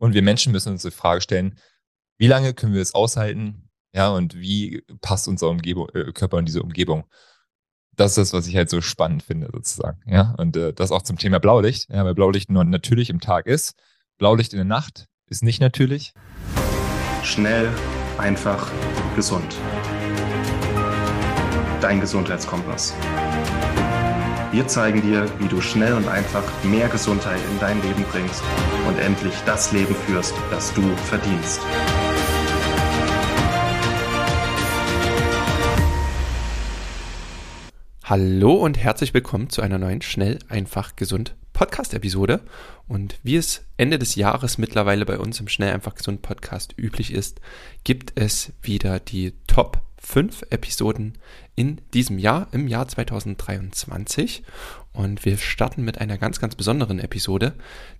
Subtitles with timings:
[0.00, 1.58] Und wir Menschen müssen uns die Frage stellen,
[2.18, 3.68] wie lange können wir es aushalten?
[3.92, 7.04] Ja, und wie passt unser Umgebung, äh, Körper in diese Umgebung?
[7.96, 10.00] Das ist das, was ich halt so spannend finde, sozusagen.
[10.06, 11.90] Ja, und äh, das auch zum Thema Blaulicht.
[11.90, 13.74] Ja, weil Blaulicht nur natürlich im Tag ist.
[14.16, 16.14] Blaulicht in der Nacht ist nicht natürlich.
[17.22, 17.68] Schnell,
[18.16, 18.70] einfach,
[19.16, 19.54] gesund.
[21.82, 22.94] Dein Gesundheitskompass.
[24.52, 28.42] Wir zeigen dir, wie du schnell und einfach mehr Gesundheit in dein Leben bringst
[28.88, 31.60] und endlich das Leben führst, das du verdienst.
[38.02, 42.40] Hallo und herzlich willkommen zu einer neuen Schnell, einfach, gesund Podcast-Episode.
[42.88, 47.12] Und wie es Ende des Jahres mittlerweile bei uns im Schnell, einfach, gesund Podcast üblich
[47.12, 47.40] ist,
[47.84, 51.18] gibt es wieder die Top 5 Episoden
[51.54, 54.42] in diesem Jahr, im Jahr 2023.
[54.92, 57.54] Und wir starten mit einer ganz, ganz besonderen Episode,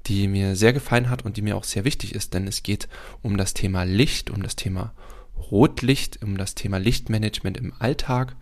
[0.06, 2.88] die mir sehr gefallen hat und die mir auch sehr wichtig ist, denn es geht
[3.22, 4.92] um das Thema Licht, um das Thema
[5.50, 8.34] Rotlicht, um das Thema Lichtmanagement im Alltag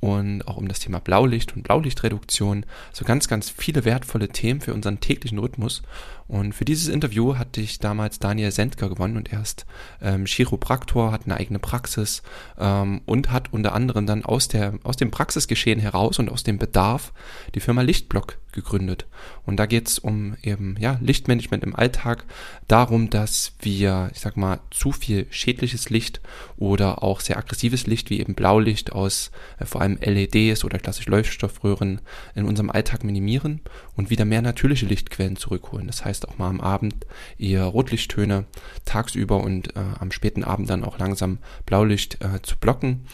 [0.00, 2.64] und auch um das Thema Blaulicht und Blaulichtreduktion.
[2.92, 5.82] So ganz, ganz viele wertvolle Themen für unseren täglichen Rhythmus.
[6.30, 9.66] Und für dieses Interview hatte ich damals Daniel Sendker gewonnen und er ist
[10.00, 12.22] ähm, Chiropraktor, hat eine eigene Praxis
[12.56, 16.58] ähm, und hat unter anderem dann aus, der, aus dem Praxisgeschehen heraus und aus dem
[16.58, 17.12] Bedarf
[17.56, 19.06] die Firma Lichtblock gegründet.
[19.44, 22.24] Und da geht es um eben ja, Lichtmanagement im Alltag,
[22.68, 26.20] darum, dass wir, ich sag mal, zu viel schädliches Licht
[26.56, 31.06] oder auch sehr aggressives Licht wie eben Blaulicht aus äh, vor allem LEDs oder klassisch
[31.06, 32.00] Leuchtstoffröhren
[32.34, 33.60] in unserem Alltag minimieren
[33.96, 35.86] und wieder mehr natürliche Lichtquellen zurückholen.
[35.86, 37.06] Das heißt auch mal am Abend
[37.38, 38.46] eher Rotlichttöne,
[38.84, 43.06] tagsüber und äh, am späten Abend dann auch langsam Blaulicht äh, zu blocken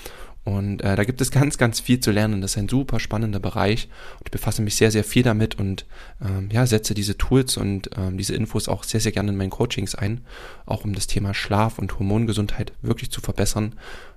[0.47, 2.41] und äh, da gibt es ganz, ganz viel zu lernen.
[2.41, 3.89] Das ist ein super spannender Bereich.
[4.21, 5.87] Und ich befasse mich sehr, sehr viel damit und
[6.25, 9.51] ähm, ja, setze diese Tools und ähm, diese Infos auch sehr, sehr gerne in meinen
[9.51, 10.21] Coachings ein,
[10.65, 13.75] auch um das Thema Schlaf und Hormongesundheit wirklich zu verbessern.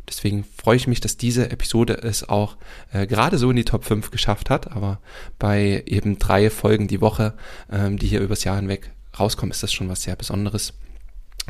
[0.07, 2.57] Deswegen freue ich mich, dass diese Episode es auch
[2.93, 4.71] äh, gerade so in die Top 5 geschafft hat.
[4.71, 4.99] Aber
[5.39, 7.33] bei eben drei Folgen die Woche,
[7.71, 10.73] ähm, die hier übers Jahr hinweg rauskommen, ist das schon was sehr Besonderes.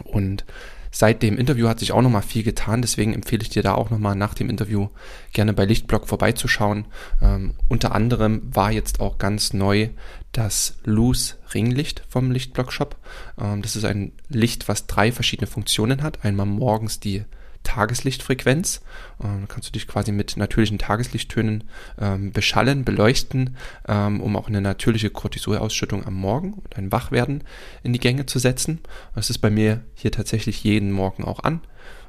[0.06, 0.46] Und
[0.92, 3.90] Seit dem Interview hat sich auch nochmal viel getan, deswegen empfehle ich dir da auch
[3.90, 4.90] nochmal nach dem Interview
[5.34, 6.86] gerne bei Lichtblock vorbeizuschauen.
[7.22, 9.90] Ähm, unter anderem war jetzt auch ganz neu
[10.32, 12.98] das Loose Ringlicht vom Lichtblock Shop.
[13.40, 16.26] Ähm, das ist ein Licht, was drei verschiedene Funktionen hat.
[16.26, 17.24] Einmal morgens die
[17.64, 18.81] Tageslichtfrequenz.
[19.24, 21.66] Ähm, kannst du dich quasi mit natürlichen Tageslichttönen
[22.00, 27.44] ähm, beschallen, beleuchten, ähm, um auch eine natürliche Cortisolausschüttung am Morgen und ein Wachwerden
[27.84, 28.80] in die Gänge zu setzen.
[29.16, 31.62] Das ist bei mir hier tatsächlich jeden Morgen auch an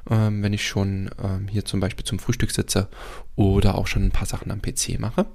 [0.09, 2.87] ähm, wenn ich schon ähm, hier zum Beispiel zum Frühstück sitze
[3.35, 5.25] oder auch schon ein paar Sachen am PC mache.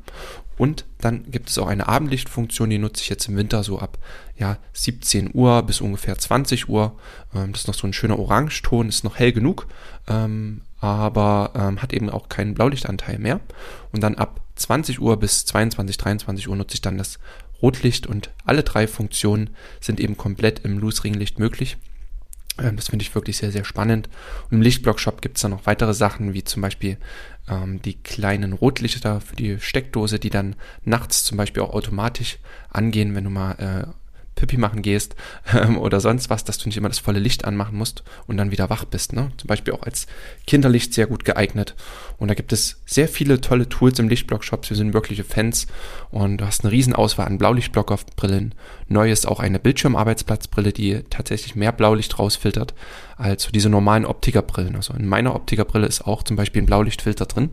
[0.59, 3.99] Und dann gibt es auch eine Abendlichtfunktion, die nutze ich jetzt im Winter so ab
[4.39, 6.99] ja, 17 Uhr bis ungefähr 20 Uhr.
[7.35, 9.67] Ähm, das ist noch so ein schöner Orangeton, ist noch hell genug,
[10.09, 13.41] ähm, aber ähm, hat eben auch keinen Blaulichtanteil mehr.
[13.93, 17.19] Und dann ab 20 Uhr bis 22, 23 Uhr nutze ich dann das
[17.63, 19.51] Rotlicht und alle drei Funktionen
[19.81, 21.77] sind eben komplett im Loose Ringlicht möglich.
[22.59, 24.09] Ähm, das finde ich wirklich sehr, sehr spannend.
[24.51, 26.97] Und im Lichtblock-Shop gibt es dann noch weitere Sachen, wie zum Beispiel
[27.49, 32.39] ähm, die kleinen Rotlichter für die Steckdose, die dann nachts zum Beispiel auch automatisch
[32.71, 34.06] angehen, wenn du mal äh,
[34.37, 35.17] Pipi machen gehst
[35.53, 38.53] ähm, oder sonst was, dass du nicht immer das volle Licht anmachen musst und dann
[38.53, 39.13] wieder wach bist.
[39.13, 39.33] Ne?
[39.39, 40.07] Zum Beispiel auch als
[40.47, 41.75] Kinderlicht sehr gut geeignet.
[42.19, 44.69] Und da gibt es sehr viele tolle Tools im Lichtblock-Shop.
[44.71, 45.67] Wir sind wirkliche Fans
[46.11, 48.55] und du hast eine riesen Auswahl an Blaulichtblock-Brillen.
[48.89, 52.75] Neu ist auch eine Bildschirmarbeitsplatzbrille, die tatsächlich mehr Blaulicht rausfiltert
[53.17, 54.77] als so diese normalen Optikerbrillen.
[54.77, 57.51] Also in meiner Optikerbrille ist auch zum Beispiel ein Blaulichtfilter drin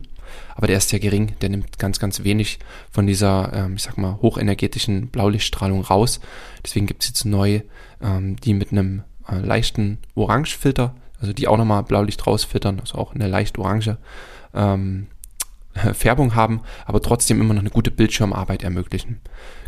[0.54, 2.58] aber der ist sehr gering, der nimmt ganz, ganz wenig
[2.90, 6.20] von dieser, ähm, ich sag mal, hochenergetischen Blaulichtstrahlung raus.
[6.64, 7.60] Deswegen gibt es jetzt neu
[8.04, 13.14] ähm, die mit einem äh, leichten Orangefilter, also die auch nochmal Blaulicht rausfiltern, also auch
[13.14, 13.96] eine leicht orange
[14.54, 15.08] ähm,
[15.94, 19.20] Färbung haben, aber trotzdem immer noch eine gute Bildschirmarbeit ermöglichen.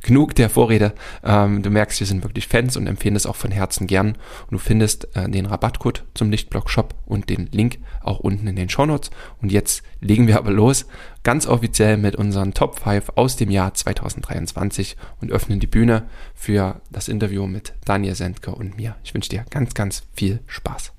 [0.03, 0.95] Genug der Vorrede.
[1.25, 4.09] Ähm, du merkst, wir sind wirklich Fans und empfehlen es auch von Herzen gern.
[4.09, 8.57] Und du findest äh, den Rabattcode zum Lichtblock Shop und den Link auch unten in
[8.57, 9.11] den Show Notes.
[9.43, 10.87] Und jetzt legen wir aber los,
[11.23, 16.05] ganz offiziell mit unseren Top 5 aus dem Jahr 2023 und öffnen die Bühne
[16.35, 18.97] für das Interview mit Daniel Sendke und mir.
[19.03, 20.96] Ich wünsche dir ganz, ganz viel Spaß.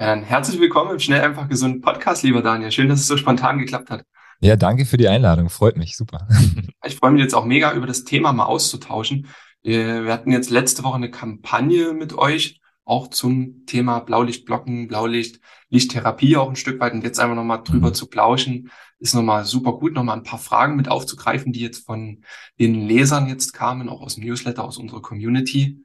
[0.00, 2.72] Herzlich willkommen im Schnell einfach gesunden Podcast, lieber Daniel.
[2.72, 4.02] Schön, dass es so spontan geklappt hat.
[4.40, 5.50] Ja, danke für die Einladung.
[5.50, 5.94] Freut mich.
[5.94, 6.26] Super.
[6.86, 9.26] Ich freue mich jetzt auch mega über das Thema mal auszutauschen.
[9.62, 16.38] Wir hatten jetzt letzte Woche eine Kampagne mit euch, auch zum Thema Blaulichtblocken, Blaulicht, Lichttherapie
[16.38, 16.94] auch ein Stück weit.
[16.94, 17.94] Und jetzt einfach nochmal drüber mhm.
[17.94, 22.24] zu plauschen, ist nochmal super gut, nochmal ein paar Fragen mit aufzugreifen, die jetzt von
[22.58, 25.84] den Lesern jetzt kamen, auch aus dem Newsletter, aus unserer Community.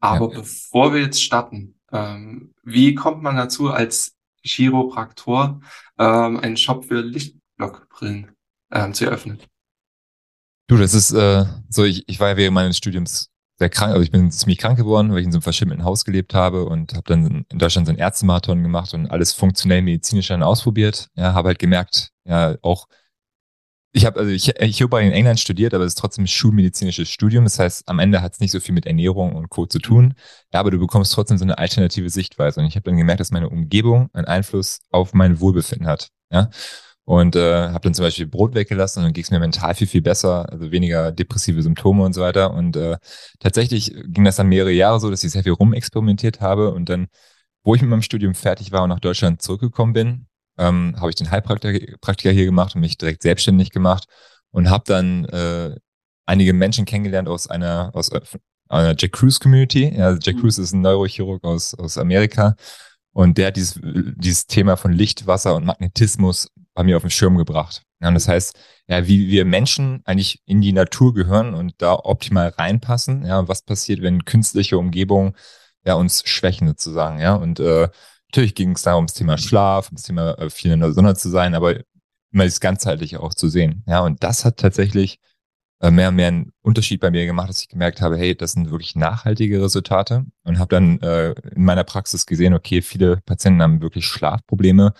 [0.00, 0.40] Aber ja.
[0.40, 4.14] bevor wir jetzt starten, ähm, wie kommt man dazu, als
[4.44, 5.60] Chiropraktor
[5.98, 8.32] ähm, einen Shop für Lichtblockbrillen
[8.72, 9.38] ähm, zu eröffnen?
[10.66, 14.02] Du, das ist äh, so, ich, ich war ja während meines Studiums sehr krank, also
[14.02, 16.94] ich bin ziemlich krank geworden, weil ich in so einem verschimmelten Haus gelebt habe und
[16.94, 21.08] habe dann in Deutschland so einen Ärztemarathon gemacht und alles funktionell medizinisch dann ausprobiert.
[21.14, 22.88] Ja, habe halt gemerkt, ja, auch
[23.96, 27.08] ich habe also ich, ich habe in England studiert, aber es ist trotzdem ein schulmedizinisches
[27.08, 27.44] Studium.
[27.44, 29.66] Das heißt, am Ende hat es nicht so viel mit Ernährung und Co.
[29.66, 30.14] zu tun.
[30.52, 32.60] Ja, aber du bekommst trotzdem so eine alternative Sichtweise.
[32.60, 36.08] Und ich habe dann gemerkt, dass meine Umgebung einen Einfluss auf mein Wohlbefinden hat.
[36.32, 36.50] Ja.
[37.04, 39.86] Und äh, habe dann zum Beispiel Brot weggelassen und dann ging es mir mental viel,
[39.86, 42.52] viel besser, also weniger depressive Symptome und so weiter.
[42.52, 42.96] Und äh,
[43.38, 46.72] tatsächlich ging das dann mehrere Jahre so, dass ich sehr viel rumexperimentiert habe.
[46.72, 47.06] Und dann,
[47.62, 50.26] wo ich mit meinem Studium fertig war und nach Deutschland zurückgekommen bin,
[50.58, 54.06] ähm, habe ich den Heilpraktiker hier gemacht und mich direkt selbstständig gemacht
[54.50, 55.76] und habe dann äh,
[56.26, 58.20] einige Menschen kennengelernt aus einer aus äh,
[58.68, 59.92] einer Jack Cruz Community.
[59.94, 60.40] Ja, Jack mhm.
[60.40, 62.56] Cruz ist ein Neurochirurg aus aus Amerika
[63.12, 67.10] und der hat dieses dieses Thema von Licht, Wasser und Magnetismus bei mir auf den
[67.10, 67.82] Schirm gebracht.
[68.00, 68.58] Ja, und das heißt,
[68.88, 73.24] ja, wie wir Menschen eigentlich in die Natur gehören und da optimal reinpassen.
[73.24, 75.34] Ja, was passiert, wenn künstliche Umgebungen
[75.84, 77.18] ja uns schwächen sozusagen.
[77.20, 77.88] Ja, und äh,
[78.34, 81.28] Natürlich ging es da ums Thema Schlaf, ums Thema äh, viel in der Sonne zu
[81.28, 81.76] sein, aber
[82.32, 83.84] immer das Ganzheitliche auch zu sehen.
[83.86, 85.20] Ja, und das hat tatsächlich
[85.78, 88.50] äh, mehr und mehr einen Unterschied bei mir gemacht, dass ich gemerkt habe, hey, das
[88.50, 93.62] sind wirklich nachhaltige Resultate und habe dann äh, in meiner Praxis gesehen, okay, viele Patienten
[93.62, 94.94] haben wirklich Schlafprobleme,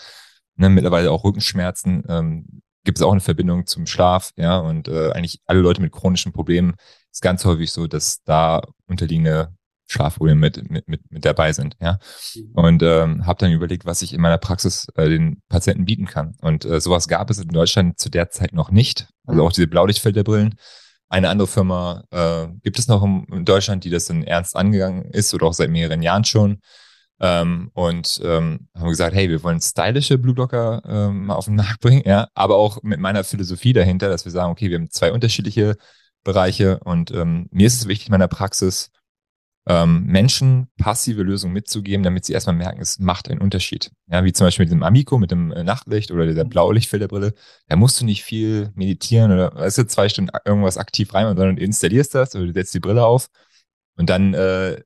[0.54, 2.04] ne, mittlerweile auch Rückenschmerzen.
[2.08, 5.90] Ähm, gibt es auch eine Verbindung zum Schlaf, ja, und äh, eigentlich alle Leute mit
[5.90, 6.76] chronischen Problemen
[7.10, 9.52] ist ganz häufig so, dass da unterliegende
[9.86, 11.76] Schlafprobleme mit, mit, mit, mit dabei sind.
[11.80, 11.98] Ja?
[12.34, 12.50] Mhm.
[12.54, 16.34] Und ähm, habe dann überlegt, was ich in meiner Praxis äh, den Patienten bieten kann.
[16.40, 19.08] Und äh, sowas gab es in Deutschland zu der Zeit noch nicht.
[19.26, 19.46] Also mhm.
[19.46, 20.54] auch diese Blaulichtfilterbrillen.
[21.08, 25.32] Eine andere Firma äh, gibt es noch in Deutschland, die das dann ernst angegangen ist
[25.34, 26.60] oder auch seit mehreren Jahren schon.
[27.20, 32.02] Ähm, und ähm, haben gesagt, hey, wir wollen stylische Blueblocker ähm, auf den Markt bringen,
[32.04, 35.76] ja, aber auch mit meiner Philosophie dahinter, dass wir sagen, okay, wir haben zwei unterschiedliche
[36.24, 38.90] Bereiche und ähm, mir ist es wichtig in meiner Praxis,
[39.66, 43.90] ähm, Menschen passive Lösungen mitzugeben, damit sie erstmal merken, es macht einen Unterschied.
[44.08, 47.34] Ja, wie zum Beispiel mit dem Amico, mit dem äh, Nachtlicht oder der Blaulichtfilterbrille.
[47.68, 51.56] Da musst du nicht viel meditieren oder weißt du, zwei Stunden irgendwas aktiv rein, sondern
[51.56, 53.28] du installierst das oder du setzt die Brille auf
[53.96, 54.82] und dann äh,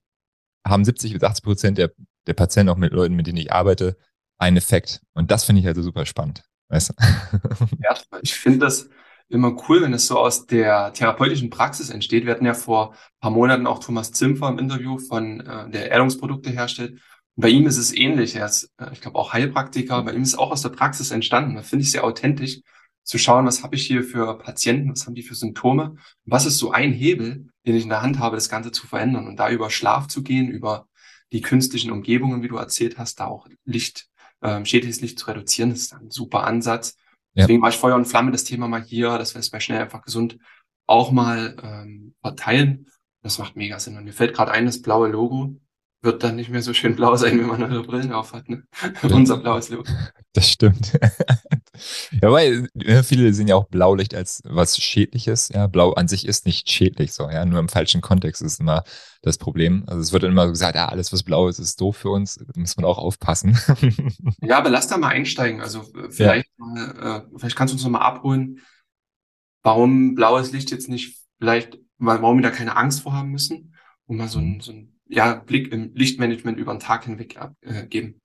[0.66, 1.90] haben 70 bis 80 Prozent der,
[2.26, 3.96] der Patienten, auch mit Leuten, mit denen ich arbeite,
[4.38, 5.00] einen Effekt.
[5.14, 6.44] Und das finde ich also super spannend.
[6.68, 6.94] Weißt du?
[7.82, 8.88] Ja, ich finde das,
[9.28, 12.24] immer cool, wenn es so aus der therapeutischen Praxis entsteht.
[12.24, 15.90] Wir hatten ja vor ein paar Monaten auch Thomas Zimpfer im Interview von äh, der
[15.90, 16.92] Erdungsprodukte herstellt.
[16.92, 18.36] Und bei ihm ist es ähnlich.
[18.36, 20.02] Er ist, äh, ich glaube, auch Heilpraktiker.
[20.02, 21.56] Bei ihm ist es auch aus der Praxis entstanden.
[21.56, 22.60] Da finde ich sehr authentisch
[23.08, 25.96] zu schauen, was habe ich hier für Patienten, was haben die für Symptome,
[26.26, 29.26] was ist so ein Hebel, den ich in der Hand habe, das Ganze zu verändern
[29.26, 30.88] und da über Schlaf zu gehen, über
[31.32, 34.08] die künstlichen Umgebungen, wie du erzählt hast, da auch Licht,
[34.42, 36.96] ähm, schädliches Licht zu reduzieren, ist ein super Ansatz.
[37.36, 39.80] Deswegen war ich Feuer und Flamme das Thema mal hier, dass wir es bei Schnell
[39.80, 40.38] einfach gesund
[40.86, 42.86] auch mal ähm, verteilen.
[43.22, 43.96] Das macht mega Sinn.
[43.96, 45.56] Und mir fällt gerade ein, das blaue Logo
[46.00, 48.48] wird dann nicht mehr so schön blau sein, wenn man eure Brillen auf hat.
[48.48, 48.62] Ne?
[49.02, 49.90] Unser blaues Logo.
[50.32, 50.92] Das stimmt.
[52.22, 55.48] ja, weil ne, viele sehen ja auch Blaulicht als was Schädliches.
[55.48, 57.28] Ja, Blau an sich ist nicht schädlich so.
[57.28, 58.84] Ja, nur im falschen Kontext ist immer
[59.22, 59.84] das Problem.
[59.88, 62.36] Also es wird dann immer gesagt, ja, alles was blau ist, ist doof für uns.
[62.36, 63.58] Da muss man auch aufpassen.
[64.40, 65.60] ja, aber lass da mal einsteigen.
[65.60, 66.64] Also äh, vielleicht, ja.
[66.64, 68.60] mal, äh, vielleicht kannst du uns noch mal abholen,
[69.62, 73.74] warum blaues Licht jetzt nicht vielleicht, warum wir da keine Angst vor haben müssen,
[74.06, 78.08] um mal so ein, so ein ja, Blick im Lichtmanagement über den Tag hinweg abgeben.
[78.08, 78.20] Äh,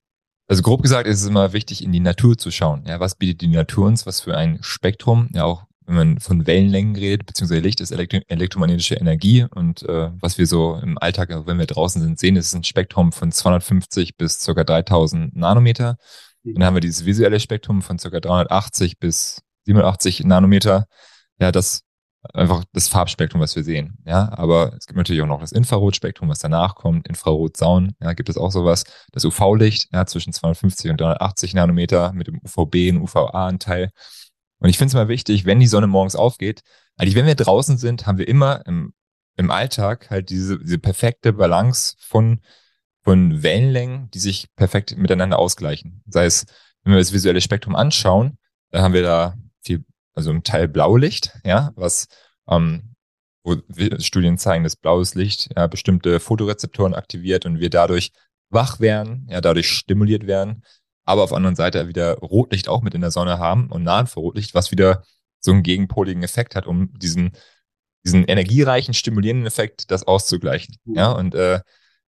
[0.47, 2.83] also grob gesagt ist es immer wichtig, in die Natur zu schauen.
[2.85, 4.05] Ja, was bietet die Natur uns?
[4.05, 5.29] Was für ein Spektrum?
[5.33, 10.11] Ja, auch wenn man von Wellenlängen redet, beziehungsweise Licht ist elektro elektromagnetische Energie und äh,
[10.19, 14.15] was wir so im Alltag, wenn wir draußen sind, sehen, ist ein Spektrum von 250
[14.17, 14.63] bis ca.
[14.63, 15.97] 3000 Nanometer.
[16.43, 16.55] Mhm.
[16.55, 18.19] Dann haben wir dieses visuelle Spektrum von ca.
[18.19, 20.85] 380 bis 87 Nanometer.
[21.39, 21.81] Ja, das
[22.33, 23.97] einfach das Farbspektrum, was wir sehen.
[24.05, 27.07] Ja, aber es gibt natürlich auch noch das Infrarotspektrum, was danach kommt.
[27.07, 28.85] Infrarotsaun, ja, gibt es auch sowas.
[29.11, 33.89] Das UV-Licht, ja, zwischen 250 und 380 Nanometer mit dem UVB und UVA-Anteil.
[34.59, 36.61] Und ich finde es mal wichtig, wenn die Sonne morgens aufgeht,
[36.97, 38.93] eigentlich wenn wir draußen sind, haben wir immer im,
[39.35, 42.39] im Alltag halt diese, diese perfekte Balance von,
[43.03, 46.01] von Wellenlängen, die sich perfekt miteinander ausgleichen.
[46.07, 46.45] Sei es,
[46.83, 48.37] wenn wir das visuelle Spektrum anschauen,
[48.71, 49.35] dann haben wir da
[50.13, 52.08] also im Teil Blaulicht, ja, was
[52.48, 52.96] ähm,
[53.43, 53.58] wo
[54.00, 58.12] Studien zeigen, dass blaues Licht ja, bestimmte Fotorezeptoren aktiviert und wir dadurch
[58.50, 60.63] wach werden, ja, dadurch stimuliert werden,
[61.03, 64.53] aber auf der anderen Seite wieder Rotlicht auch mit in der Sonne haben und Nahenfrarotlicht,
[64.53, 65.03] was wieder
[65.39, 67.34] so einen gegenpoligen Effekt hat, um diesen
[68.05, 70.75] diesen energiereichen, stimulierenden Effekt, das auszugleichen.
[70.86, 71.62] Ja, und äh,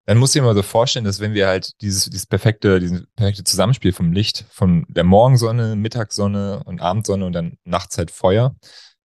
[0.05, 3.05] dann muss ich mir mal so vorstellen, dass wenn wir halt dieses, dieses perfekte, dieses
[3.15, 8.55] perfekte Zusammenspiel vom Licht, von der Morgensonne, Mittagssonne und Abendsonne und dann nachts halt Feuer,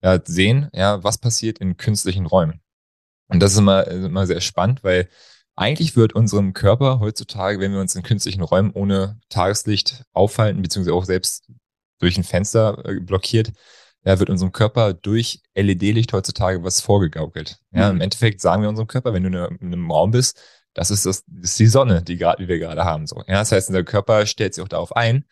[0.01, 2.61] ja, sehen, ja, was passiert in künstlichen Räumen.
[3.27, 5.09] Und das ist immer, immer sehr spannend, weil
[5.55, 10.95] eigentlich wird unserem Körper heutzutage, wenn wir uns in künstlichen Räumen ohne Tageslicht aufhalten, beziehungsweise
[10.95, 11.49] auch selbst
[11.99, 13.51] durch ein Fenster äh, blockiert,
[14.05, 17.59] ja, wird unserem Körper durch LED-Licht heutzutage was vorgegaukelt.
[17.71, 17.97] Ja, mhm.
[17.97, 20.41] im Endeffekt sagen wir unserem Körper, wenn du in einem Raum bist,
[20.79, 23.05] das ist, das, das ist die Sonne, die, grad, die wir gerade haben.
[23.05, 23.17] So.
[23.27, 25.25] Ja, das heißt, unser Körper stellt sich auch darauf ein.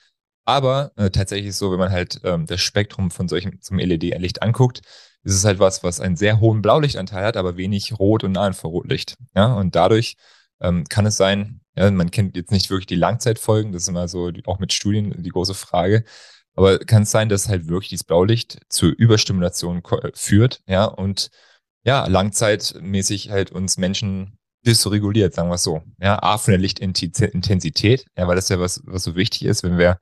[0.46, 4.42] Aber äh, tatsächlich ist so, wenn man halt ähm, das Spektrum von solchem zum LED-Licht
[4.42, 4.82] anguckt,
[5.24, 9.16] ist es halt was, was einen sehr hohen Blaulichtanteil hat, aber wenig Rot- und Nahinfrarotlicht.
[9.36, 10.16] Ja, und dadurch
[10.60, 14.10] ähm, kann es sein, ja, man kennt jetzt nicht wirklich die Langzeitfolgen, das ist immer
[14.10, 16.04] so die, auch mit Studien die große Frage.
[16.56, 19.82] Aber kann es sein, dass halt wirklich dieses Blaulicht zur Überstimulation
[20.14, 21.30] führt, ja, und
[21.84, 25.82] ja, langzeitmäßig halt uns Menschen dysreguliert, sagen wir es so.
[26.00, 29.78] Ja, A von der Lichtintensität, ja, weil das ja was, was so wichtig ist, wenn
[29.78, 30.00] wir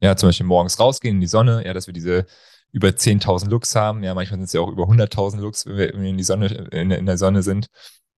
[0.00, 2.26] ja zum Beispiel morgens rausgehen in die Sonne, ja, dass wir diese
[2.72, 6.10] über 10.000 Lux haben, ja, manchmal sind es ja auch über 100.000 Lux, wenn wir
[6.10, 7.68] in die Sonne, in, in der Sonne sind.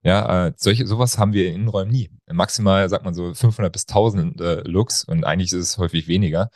[0.03, 2.09] Ja, äh, solche, sowas haben wir in Innenräumen nie.
[2.31, 6.49] Maximal sagt man so 500 bis 1000 äh, Lux und eigentlich ist es häufig weniger.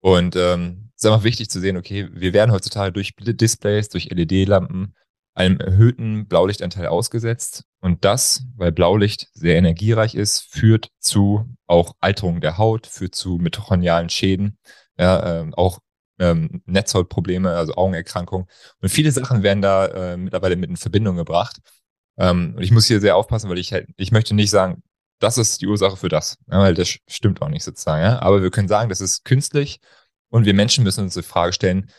[0.00, 4.10] Und ähm, es ist einfach wichtig zu sehen, okay, wir werden heutzutage durch Displays, durch
[4.10, 4.94] LED-Lampen
[5.38, 7.64] einem erhöhten Blaulichtanteil ausgesetzt.
[7.80, 13.36] Und das, weil Blaulicht sehr energiereich ist, führt zu auch Alterung der Haut, führt zu
[13.36, 14.58] mitochondrialen Schäden,
[14.98, 15.78] ja, äh, auch
[16.18, 18.48] ähm, Netzhautprobleme, also Augenerkrankungen.
[18.80, 21.58] Und viele Sachen werden da äh, mittlerweile mit in Verbindung gebracht.
[22.18, 24.82] Ähm, und ich muss hier sehr aufpassen, weil ich halt, ich möchte nicht sagen,
[25.20, 28.02] das ist die Ursache für das, ja, weil das stimmt auch nicht sozusagen.
[28.02, 28.20] Ja?
[28.22, 29.78] Aber wir können sagen, das ist künstlich
[30.30, 31.90] und wir Menschen müssen uns die Frage stellen,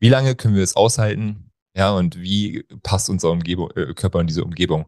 [0.00, 1.47] wie lange können wir es aushalten,
[1.78, 4.86] ja, und wie passt unser Umgebung, äh, Körper in diese Umgebung?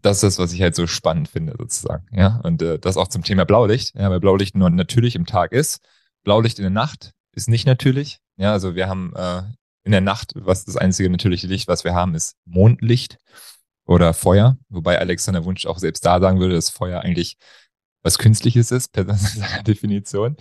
[0.00, 2.06] Das ist das, was ich halt so spannend finde, sozusagen.
[2.10, 5.52] Ja, und äh, das auch zum Thema Blaulicht, ja, weil Blaulicht nur natürlich im Tag
[5.52, 5.80] ist.
[6.24, 8.18] Blaulicht in der Nacht ist nicht natürlich.
[8.36, 9.42] Ja, also wir haben äh,
[9.84, 13.18] in der Nacht, was das einzige natürliche Licht, was wir haben, ist Mondlicht
[13.86, 14.58] oder Feuer.
[14.70, 17.36] Wobei Alexander Wunsch auch selbst da sagen würde, dass Feuer eigentlich
[18.02, 20.36] was Künstliches ist, per seiner Definition.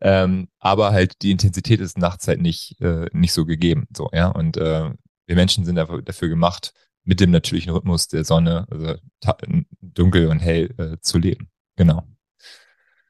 [0.00, 3.86] Ähm, aber halt die Intensität ist nachts halt nicht, äh, nicht so gegeben.
[3.96, 4.28] So, ja.
[4.28, 4.90] Und äh,
[5.26, 6.72] wir Menschen sind dafür, dafür gemacht,
[7.04, 8.94] mit dem natürlichen Rhythmus der Sonne, also
[9.80, 11.50] dunkel und hell äh, zu leben.
[11.76, 12.02] Genau.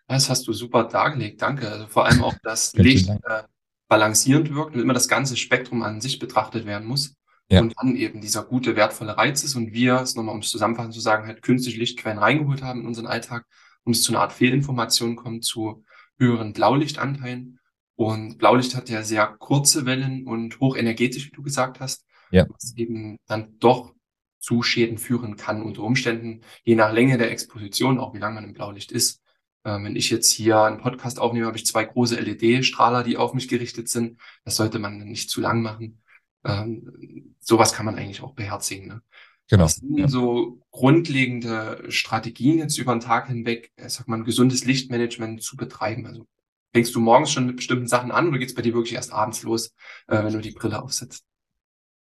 [0.06, 1.68] Das hast du super dargelegt, danke.
[1.70, 3.42] Also vor allem auch, dass Licht äh,
[3.88, 7.16] balancierend wirkt und immer das ganze Spektrum an sich betrachtet werden muss.
[7.48, 7.60] Ja.
[7.60, 10.94] Und dann eben dieser gute, wertvolle Reiz ist und wir, es nochmal um es zusammenfassend
[10.94, 13.46] zu sagen, halt künstliche Lichtquellen reingeholt haben in unseren Alltag
[13.84, 15.84] und es zu einer Art Fehlinformation kommt, zu
[16.18, 17.58] höheren Blaulichtanteilen.
[17.94, 22.46] Und Blaulicht hat ja sehr kurze Wellen und hochenergetisch, wie du gesagt hast, ja.
[22.48, 23.94] was eben dann doch
[24.38, 28.44] zu Schäden führen kann unter Umständen, je nach Länge der Exposition, auch wie lange man
[28.44, 29.22] im Blaulicht ist.
[29.64, 33.34] Ähm, wenn ich jetzt hier einen Podcast aufnehme, habe ich zwei große LED-Strahler, die auf
[33.34, 34.20] mich gerichtet sind.
[34.44, 36.02] Das sollte man nicht zu lang machen.
[36.44, 38.86] Ähm, sowas kann man eigentlich auch beherzigen.
[38.86, 39.02] Ne?
[39.48, 39.64] Genau.
[39.64, 40.08] Was sind ja.
[40.08, 45.56] so grundlegende Strategien jetzt über den Tag hinweg, ich sag mal, ein gesundes Lichtmanagement zu
[45.56, 46.06] betreiben?
[46.06, 46.26] Also
[46.72, 49.42] fängst du morgens schon mit bestimmten Sachen an oder geht's bei dir wirklich erst abends
[49.42, 49.72] los,
[50.08, 51.24] äh, wenn du die Brille aufsetzt?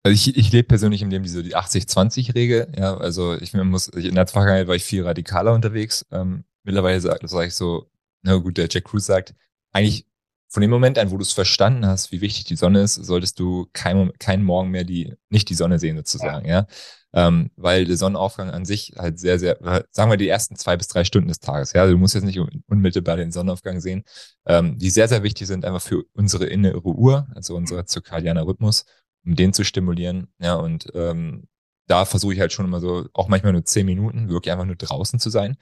[0.03, 2.73] Also ich, ich lebe persönlich in dem diese die 80-20-Regel.
[2.77, 6.05] Ja, also ich muss, in der Vergangenheit war ich viel radikaler unterwegs.
[6.11, 7.89] Ähm, mittlerweile sage sag ich so,
[8.21, 9.33] na gut, der Jack Cruz sagt,
[9.71, 10.05] eigentlich
[10.47, 13.39] von dem Moment an, wo du es verstanden hast, wie wichtig die Sonne ist, solltest
[13.39, 16.53] du kein, keinen Morgen mehr die, nicht die Sonne sehen sozusagen, ja.
[16.53, 16.67] ja?
[17.17, 19.57] Ähm, weil der Sonnenaufgang an sich halt sehr, sehr,
[19.91, 21.87] sagen wir die ersten zwei bis drei Stunden des Tages, ja.
[21.87, 24.03] Du musst jetzt nicht unmittelbar den Sonnenaufgang sehen,
[24.45, 28.85] ähm, die sehr, sehr wichtig sind einfach für unsere innere Uhr, also unser zirkadianer Rhythmus,
[29.25, 30.55] um den zu stimulieren, ja.
[30.55, 31.47] Und ähm,
[31.87, 34.75] da versuche ich halt schon immer so, auch manchmal nur zehn Minuten, wirklich einfach nur
[34.75, 35.55] draußen zu sein.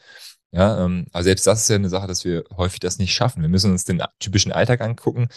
[0.51, 3.41] Ja, ähm, aber selbst das ist ja eine Sache, dass wir häufig das nicht schaffen.
[3.41, 5.27] Wir müssen uns den typischen Alltag angucken,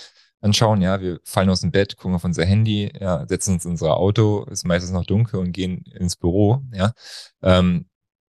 [0.46, 0.80] anschauen.
[0.80, 3.96] Ja, wir fallen aus dem Bett, gucken auf unser Handy, ja, setzen uns in unser
[3.96, 6.62] Auto, ist meistens noch dunkel und gehen ins Büro.
[6.72, 6.92] Ja,
[7.42, 7.86] ähm,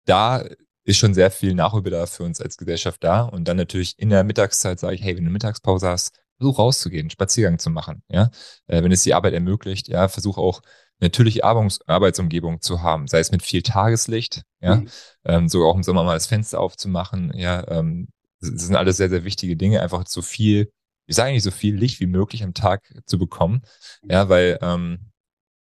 [0.06, 0.44] da
[0.84, 3.22] ist schon sehr viel Nachholbedarf für uns als Gesellschaft da.
[3.22, 7.10] Und dann natürlich in der Mittagszeit sage ich, hey, wenn du Mittagspause hast, versuch rauszugehen,
[7.10, 8.02] Spaziergang zu machen.
[8.08, 8.30] Ja,
[8.66, 10.62] äh, wenn es die Arbeit ermöglicht, ja, versuch auch
[10.98, 14.88] natürliche Arbeitsumgebung zu haben, sei es mit viel Tageslicht, ja, mhm.
[15.24, 18.08] ähm, sogar auch im Sommer mal das Fenster aufzumachen, ja, ähm,
[18.40, 20.70] das sind alles sehr, sehr wichtige Dinge, einfach so viel,
[21.06, 23.62] ich sage nicht so viel Licht wie möglich am Tag zu bekommen,
[24.02, 25.12] ja, weil ähm,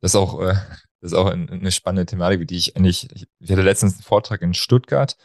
[0.01, 0.55] das auch, äh,
[1.01, 3.09] das ist auch eine spannende Thematik, die ich eigentlich,
[3.39, 5.17] ich hatte letztens einen Vortrag in Stuttgart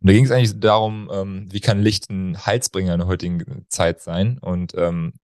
[0.00, 3.66] und da ging es eigentlich darum, ähm, wie kann Licht ein Heilsbringer in der heutigen
[3.68, 5.14] Zeit sein und ähm,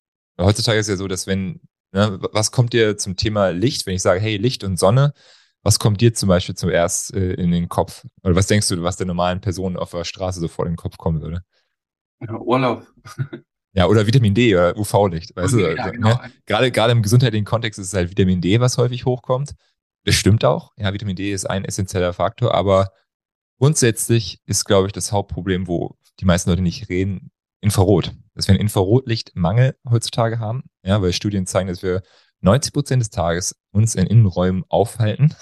[0.41, 1.61] heutzutage ist ja so, dass wenn
[1.95, 2.19] Ne?
[2.33, 5.15] Was kommt dir zum Thema Licht, wenn ich sage, hey, Licht und Sonne,
[5.63, 8.05] was kommt dir zum Beispiel zuerst äh, in den Kopf?
[8.25, 10.99] Oder was denkst du, was der normalen Person auf der Straße so vor den Kopf
[10.99, 11.45] kommen würde?
[12.21, 12.87] Ja, Urlaub.
[13.75, 15.37] Ja, oder Vitamin D oder UV-Licht.
[15.37, 15.77] Weißt okay, du?
[15.77, 16.09] Ja, genau.
[16.11, 16.33] ne?
[16.47, 19.55] gerade, gerade im gesundheitlichen Kontext ist es halt Vitamin D, was häufig hochkommt.
[20.05, 20.73] Das stimmt auch.
[20.77, 22.93] Ja, Vitamin D ist ein essentieller Faktor, aber
[23.59, 28.13] grundsätzlich ist, glaube ich, das Hauptproblem, wo die meisten Leute nicht reden, Infrarot.
[28.35, 32.03] Dass wir einen Infrarotlichtmangel heutzutage haben, ja, weil Studien zeigen, dass wir
[32.43, 35.35] 90 Prozent des Tages uns in Innenräumen aufhalten.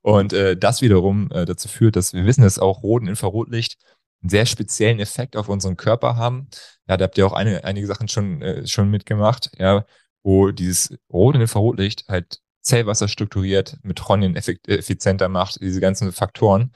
[0.00, 3.76] Und äh, das wiederum äh, dazu führt, dass wir wissen, dass auch Rot- und Infrarotlicht
[4.22, 6.48] einen sehr speziellen Effekt auf unseren Körper haben.
[6.88, 9.84] Ja, da habt ihr auch eine, einige Sachen schon, äh, schon mitgemacht, ja,
[10.22, 16.72] wo dieses Rot- und Infrarotlicht halt Zellwasser strukturiert, Mitochondrien effizienter macht, diese ganzen Faktoren.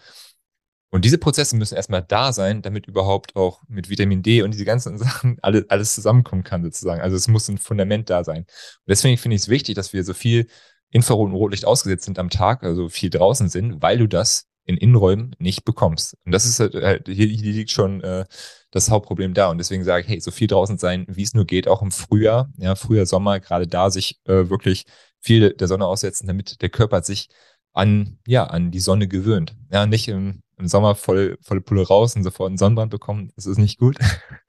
[0.90, 4.64] Und diese Prozesse müssen erstmal da sein, damit überhaupt auch mit Vitamin D und diese
[4.64, 7.00] ganzen Sachen alles, alles zusammenkommen kann, sozusagen.
[7.00, 8.42] Also es muss ein Fundament da sein.
[8.42, 10.48] Und deswegen finde ich es wichtig, dass wir so viel
[10.90, 14.76] Infrarot- und Rotlicht ausgesetzt sind am Tag, also viel draußen sind, weil du das in
[14.76, 16.16] Innenräumen nicht bekommst.
[16.24, 18.24] Und das ist halt, halt hier, hier liegt schon äh,
[18.70, 19.48] das Hauptproblem da.
[19.50, 21.92] Und deswegen sage ich, hey, so viel draußen sein, wie es nur geht, auch im
[21.92, 24.84] Frühjahr, ja, Frühjahr, Sommer, gerade da sich äh, wirklich
[25.20, 27.28] viel der Sonne aussetzen, damit der Körper sich
[27.72, 29.56] an, ja, an die Sonne gewöhnt.
[29.70, 33.30] Ja, nicht im, im Sommer voll, volle Pulle raus und sofort einen Sonnenbrand bekommen.
[33.36, 33.98] Das ist nicht gut.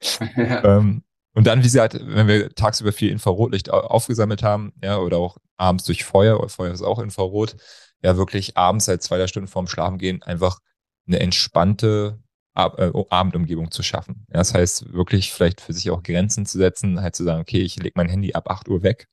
[0.36, 1.02] ähm,
[1.34, 5.84] und dann, wie gesagt, wenn wir tagsüber viel Infrarotlicht aufgesammelt haben, ja, oder auch abends
[5.84, 7.56] durch Feuer, Feuer ist auch Infrarot,
[8.02, 10.58] ja, wirklich abends seit zwei, drei Stunden vorm Schlafen gehen, einfach
[11.06, 12.18] eine entspannte
[12.54, 14.26] Ab äh, Abendumgebung zu schaffen.
[14.30, 17.60] Ja, das heißt, wirklich vielleicht für sich auch Grenzen zu setzen, halt zu sagen, okay,
[17.60, 19.06] ich lege mein Handy ab 8 Uhr weg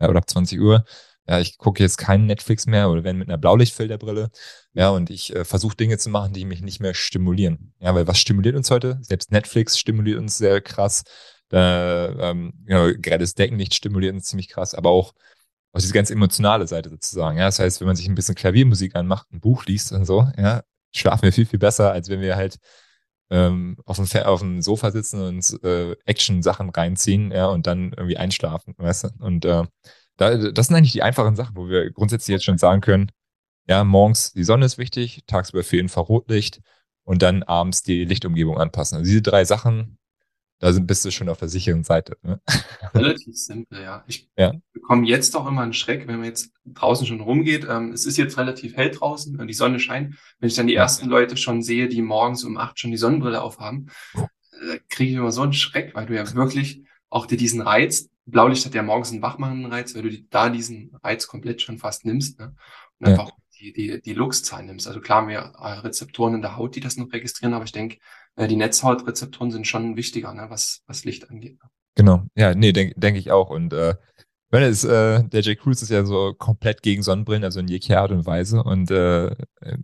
[0.00, 0.84] ja, oder ab 20 Uhr
[1.26, 4.30] ja, ich gucke jetzt keinen Netflix mehr oder wenn mit einer Blaulichtfilterbrille.
[4.74, 7.72] Ja, und ich äh, versuche Dinge zu machen, die mich nicht mehr stimulieren.
[7.80, 8.98] Ja, weil was stimuliert uns heute?
[9.00, 11.04] Selbst Netflix stimuliert uns sehr krass.
[11.52, 15.14] Äh, ähm, genau, gerade das Deckenlicht stimuliert uns ziemlich krass, aber auch
[15.74, 17.36] aus diese ganz emotionale Seite sozusagen.
[17.36, 20.28] Ja, das heißt, wenn man sich ein bisschen Klaviermusik anmacht, ein Buch liest und so,
[20.38, 20.62] ja,
[20.94, 22.58] schlafen wir viel, viel besser, als wenn wir halt
[23.30, 28.16] ähm, auf, dem, auf dem Sofa sitzen und äh, Action-Sachen reinziehen, ja, und dann irgendwie
[28.16, 29.08] einschlafen, weißt du?
[29.18, 29.64] Und äh,
[30.16, 33.10] da, das sind eigentlich die einfachen Sachen, wo wir grundsätzlich jetzt schon sagen können,
[33.66, 36.60] ja, morgens die Sonne ist wichtig, tagsüber viel Infrarotlicht
[37.02, 38.98] und dann abends die Lichtumgebung anpassen.
[38.98, 39.98] Also diese drei Sachen,
[40.58, 42.16] da sind, bist du schon auf der sicheren Seite.
[42.22, 42.40] Ne?
[42.94, 44.04] Relativ simpel, ja.
[44.06, 44.52] Ich ja.
[44.72, 47.66] bekomme jetzt auch immer einen Schreck, wenn man jetzt draußen schon rumgeht.
[47.68, 50.16] Ähm, es ist jetzt relativ hell draußen und die Sonne scheint.
[50.38, 53.42] Wenn ich dann die ersten Leute schon sehe, die morgens um acht schon die Sonnenbrille
[53.42, 57.60] aufhaben, äh, kriege ich immer so einen Schreck, weil du ja wirklich auch dir diesen
[57.60, 61.60] Reiz Blaulicht hat ja morgens einen wachmachenden Reiz, weil du die, da diesen Reiz komplett
[61.60, 62.54] schon fast nimmst ne?
[62.98, 63.12] und ja.
[63.12, 64.88] einfach die, die, die Lux-Zahl nimmst.
[64.88, 67.72] Also klar haben wir äh, Rezeptoren in der Haut, die das noch registrieren, aber ich
[67.72, 67.98] denke,
[68.36, 70.46] äh, die Netzhautrezeptoren sind schon wichtiger, ne?
[70.48, 71.58] was, was Licht angeht.
[71.62, 71.70] Ne?
[71.96, 73.50] Genau, ja, nee, denke denk ich auch.
[73.50, 73.94] Und äh,
[74.50, 75.58] wenn es, äh, der J.
[75.58, 78.62] Cruz ist ja so komplett gegen Sonnenbrillen, also in jeglicher Art und Weise.
[78.62, 79.34] Und äh,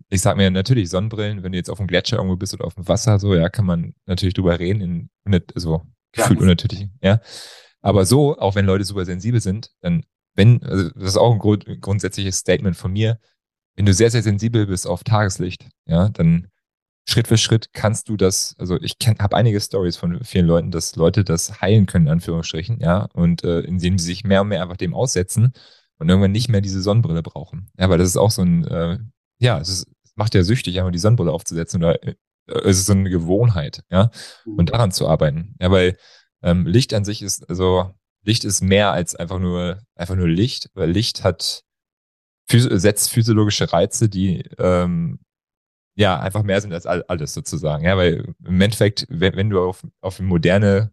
[0.09, 2.75] ich sag mir natürlich, Sonnenbrillen, wenn du jetzt auf dem Gletscher irgendwo bist oder auf
[2.75, 5.83] dem Wasser, so, ja, kann man natürlich drüber reden, in, in so
[6.13, 7.21] gefühlt ja, unnatürlich, ja.
[7.81, 11.39] Aber so, auch wenn Leute super sensibel sind, dann, wenn, also das ist auch ein
[11.39, 13.19] grund, grundsätzliches Statement von mir,
[13.77, 16.49] wenn du sehr, sehr sensibel bist auf Tageslicht, ja, dann
[17.11, 20.95] Schritt für Schritt kannst du das, also ich habe einige Stories von vielen Leuten, dass
[20.95, 24.63] Leute das heilen können, in Anführungsstrichen, ja, und äh, indem sie sich mehr und mehr
[24.63, 25.53] einfach dem aussetzen
[25.99, 27.71] und irgendwann nicht mehr diese Sonnenbrille brauchen.
[27.79, 28.99] Ja, weil das ist auch so ein, äh,
[29.41, 32.15] ja, es, ist, macht ja süchtig, einfach die Sonnenbrille aufzusetzen oder äh,
[32.47, 34.11] es ist so eine Gewohnheit, ja,
[34.45, 34.67] und mhm.
[34.67, 35.57] daran zu arbeiten.
[35.61, 35.97] Ja, weil
[36.43, 37.91] ähm, Licht an sich ist, also
[38.23, 41.65] Licht ist mehr als einfach nur, einfach nur Licht, weil Licht hat,
[42.49, 45.19] setzt physiologische Reize, die ähm,
[46.01, 47.85] ja einfach mehr sind als alles sozusagen.
[47.85, 50.93] Ja, weil im Endeffekt, wenn, wenn du auf, auf moderne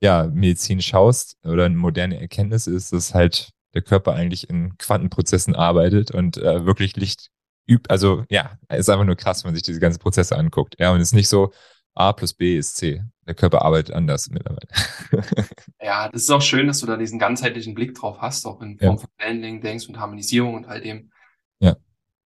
[0.00, 5.56] ja, Medizin schaust oder eine moderne Erkenntnis ist, dass halt der Körper eigentlich in Quantenprozessen
[5.56, 7.30] arbeitet und äh, wirklich Licht
[7.66, 7.90] übt.
[7.90, 10.76] Also ja, ist einfach nur krass, wenn man sich diese ganzen Prozesse anguckt.
[10.78, 11.52] Ja, und es ist nicht so,
[11.94, 13.02] A plus B ist C.
[13.26, 14.68] Der Körper arbeitet anders mittlerweile.
[15.82, 18.78] ja, das ist auch schön, dass du da diesen ganzheitlichen Blick drauf hast, auch in
[18.78, 18.98] Form ja.
[18.98, 21.10] von Handling, Denkst und Harmonisierung und all dem.
[21.58, 21.76] Ja.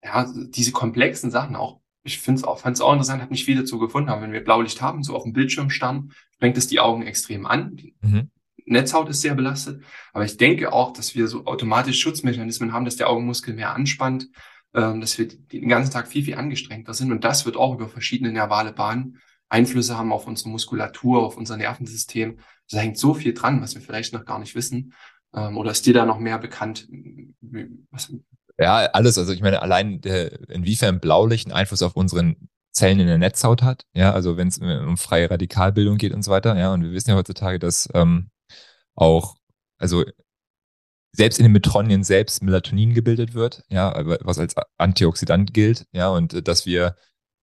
[0.05, 1.82] Ja, diese komplexen Sachen auch.
[2.05, 4.33] Ich finde es auch, fand es auch interessant, habe nicht viel dazu gefunden, aber wenn
[4.33, 7.77] wir Blaulicht haben, so auf dem Bildschirm standen, sprengt es die Augen extrem an.
[7.77, 8.31] Die mhm.
[8.65, 9.83] Netzhaut ist sehr belastet.
[10.13, 14.29] Aber ich denke auch, dass wir so automatisch Schutzmechanismen haben, dass der Augenmuskel mehr anspannt,
[14.75, 17.13] ähm, dass wir den ganzen Tag viel, viel angestrengter sind.
[17.13, 19.19] Und das wird auch über verschiedene nervale Bahnen
[19.53, 22.39] Einflüsse haben auf unsere Muskulatur, auf unser Nervensystem.
[22.71, 24.95] Da hängt so viel dran, was wir vielleicht noch gar nicht wissen.
[25.35, 26.89] Ähm, oder ist dir da noch mehr bekannt?
[27.91, 28.15] Was?
[28.59, 29.19] Ja, alles.
[29.19, 33.63] Also ich meine, allein der, inwiefern Blaulicht einen Einfluss auf unseren Zellen in der Netzhaut
[33.63, 33.85] hat.
[33.95, 36.57] Ja, also wenn es um freie Radikalbildung geht und so weiter.
[36.57, 38.31] Ja, und wir wissen ja heutzutage, dass ähm,
[38.95, 39.37] auch,
[39.79, 40.05] also
[41.13, 43.93] selbst in den Mitochondrien selbst Melatonin gebildet wird, ja,
[44.25, 46.97] was als Antioxidant gilt, ja, und äh, dass wir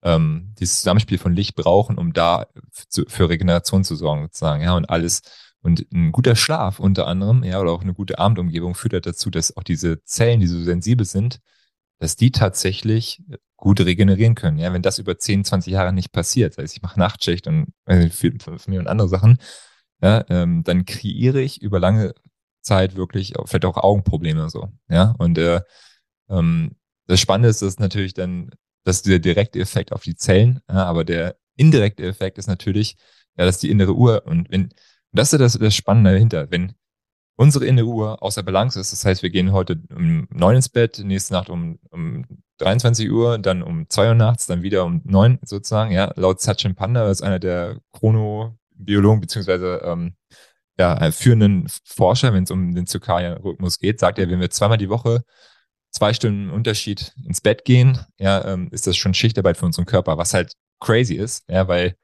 [0.03, 2.47] ähm, dieses Zusammenspiel von Licht brauchen, um da
[3.09, 5.23] für Regeneration zu sorgen, sozusagen, ja, und alles.
[5.65, 9.31] Und ein guter Schlaf unter anderem, ja, oder auch eine gute Abendumgebung führt halt dazu,
[9.31, 11.41] dass auch diese Zellen, die so sensibel sind,
[11.99, 13.23] dass die tatsächlich
[13.57, 14.59] gut regenerieren können.
[14.59, 17.73] Ja, wenn das über 10, 20 Jahre nicht passiert, das heißt, ich mache Nachtschicht und
[17.87, 19.39] äh, für, für mich und andere Sachen,
[20.03, 22.15] ja, ähm, dann kreiere ich über lange
[22.61, 24.69] Zeit wirklich vielleicht auch Augenprobleme so.
[24.91, 25.63] Ja, und äh,
[26.29, 28.51] ähm, das Spannende ist, dass natürlich dann
[28.85, 32.97] das ist der direkte Effekt auf die Zellen, ja, aber der indirekte Effekt ist natürlich,
[33.37, 34.69] ja, dass die innere Uhr und wenn,
[35.15, 36.75] das ist das, das Spannende dahinter, wenn
[37.37, 41.01] unsere innere Uhr außer Balance ist, das heißt, wir gehen heute um neun ins Bett,
[41.03, 42.25] nächste Nacht um, um
[42.59, 46.75] 23 Uhr, dann um zwei Uhr nachts, dann wieder um neun sozusagen, ja, laut Sachin
[46.75, 50.15] Panda, das ist einer der Chronobiologen, beziehungsweise ähm,
[50.79, 54.89] ja, führenden Forscher, wenn es um den Zirkadian-Rhythmus geht, sagt er, wenn wir zweimal die
[54.89, 55.25] Woche
[55.91, 60.19] zwei Stunden Unterschied ins Bett gehen, ja, ähm, ist das schon Schichtarbeit für unseren Körper,
[60.19, 61.97] was halt crazy ist, ja, weil,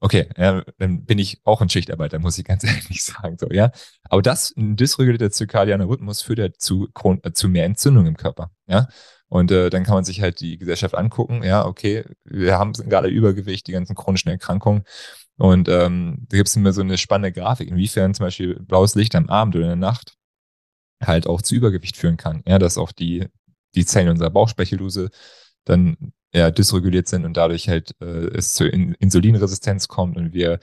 [0.00, 3.70] okay, ja, dann bin ich auch ein Schichtarbeiter, muss ich ganz ehrlich sagen, so, ja.
[4.04, 6.88] Aber das, ein dysregulierter zirkadianer Rhythmus führt ja zu,
[7.22, 8.88] äh, zu mehr Entzündung im Körper, ja.
[9.28, 13.08] Und äh, dann kann man sich halt die Gesellschaft angucken, ja, okay, wir haben gerade
[13.08, 14.84] Übergewicht, die ganzen chronischen Erkrankungen.
[15.36, 19.14] Und ähm, da gibt es immer so eine spannende Grafik, inwiefern zum Beispiel blaues Licht
[19.16, 20.16] am Abend oder in der Nacht
[21.02, 22.42] halt auch zu Übergewicht führen kann.
[22.46, 23.26] Ja, dass auch die,
[23.74, 25.10] die Zellen unserer Bauchspeicheldrüse
[25.64, 30.60] dann ja, dysreguliert sind und dadurch halt äh, es zur In Insulinresistenz kommt und wir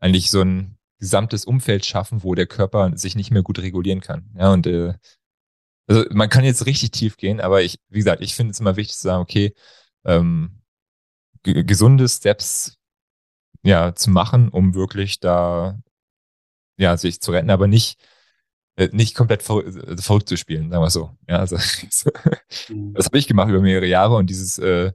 [0.00, 4.30] eigentlich so ein gesamtes Umfeld schaffen, wo der Körper sich nicht mehr gut regulieren kann.
[4.36, 4.94] Ja, und äh,
[5.86, 8.76] also man kann jetzt richtig tief gehen, aber ich, wie gesagt, ich finde es immer
[8.76, 9.54] wichtig zu sagen, okay,
[10.04, 10.60] ähm,
[11.42, 12.78] gesunde Steps
[13.62, 15.80] ja zu machen, um wirklich da
[16.78, 17.98] ja sich zu retten, aber nicht
[18.92, 21.10] nicht komplett ver äh, verrückt zu spielen, sagen wir so.
[21.28, 21.56] Ja, also
[22.68, 22.94] mhm.
[22.94, 24.92] das habe ich gemacht über mehrere Jahre und dieses äh,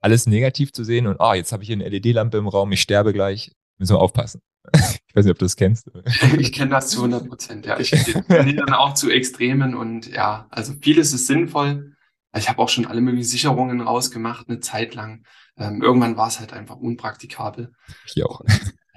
[0.00, 2.72] alles negativ zu sehen und ah, oh, jetzt habe ich hier eine LED-Lampe im Raum,
[2.72, 4.42] ich sterbe gleich, müssen wir aufpassen.
[4.74, 5.90] ich weiß nicht, ob du das kennst.
[6.38, 7.78] Ich kenne das zu 100 Prozent, ja.
[7.78, 7.90] Ich
[8.28, 11.94] kenne dann auch zu Extremen und ja, also vieles ist sinnvoll.
[12.36, 15.24] Ich habe auch schon alle möglichen Sicherungen rausgemacht, eine Zeit lang.
[15.56, 17.72] Ähm, irgendwann war es halt einfach unpraktikabel.
[18.04, 18.42] Ich auch.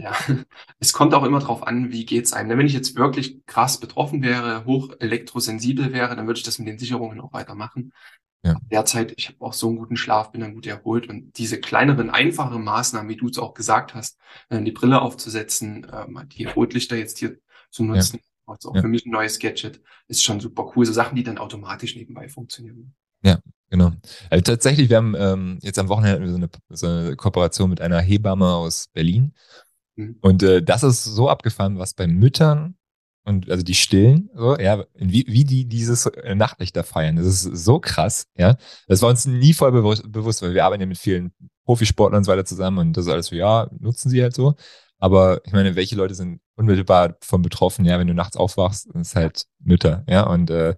[0.01, 0.15] Ja,
[0.79, 2.57] es kommt auch immer drauf an, wie geht's einem.
[2.57, 6.67] Wenn ich jetzt wirklich krass betroffen wäre, hoch elektrosensibel wäre, dann würde ich das mit
[6.67, 7.93] den Sicherungen auch weitermachen.
[8.43, 8.59] Ja.
[8.71, 12.09] Derzeit, ich habe auch so einen guten Schlaf, bin dann gut erholt und diese kleineren,
[12.09, 14.17] einfachen Maßnahmen, wie du es auch gesagt hast,
[14.49, 17.37] äh, die Brille aufzusetzen, ähm, die Rotlichter jetzt hier
[17.69, 18.53] zu nutzen, ja.
[18.53, 18.81] also auch ja.
[18.81, 20.85] für mich ein neues Gadget, ist schon super cool.
[20.87, 22.95] So Sachen, die dann automatisch nebenbei funktionieren.
[23.23, 23.37] Ja,
[23.69, 23.91] genau.
[24.31, 28.01] Also tatsächlich, wir haben ähm, jetzt am Wochenende so eine, so eine Kooperation mit einer
[28.01, 29.35] Hebamme aus Berlin
[29.95, 30.17] Mhm.
[30.21, 32.75] Und äh, das ist so abgefahren, was bei Müttern
[33.23, 37.17] und also die Stillen, so, ja, wie, wie die dieses äh, Nachtlichter feiern.
[37.17, 38.55] Das ist so krass, ja.
[38.87, 41.31] Das war uns nie voll bewusst, bewusst weil wir arbeiten ja mit vielen
[41.65, 44.55] Profisportlern und so weiter zusammen und das ist alles so, ja, nutzen sie halt so.
[44.97, 49.15] Aber ich meine, welche Leute sind unmittelbar von betroffen, ja, wenn du nachts aufwachst, ist
[49.15, 50.23] halt Mütter, ja.
[50.23, 50.75] Und äh,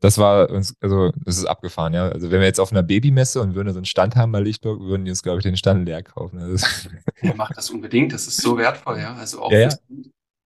[0.00, 2.08] das war uns, also das ist abgefahren, ja.
[2.08, 4.80] Also wenn wir jetzt auf einer Babymesse und würden so einen Stand haben bei Lichtburg,
[4.80, 6.38] würden die uns, glaube ich, den Stand leer kaufen.
[6.38, 6.66] Also
[7.22, 9.14] ja, macht das unbedingt, das ist so wertvoll, ja.
[9.14, 9.68] Also auch ja.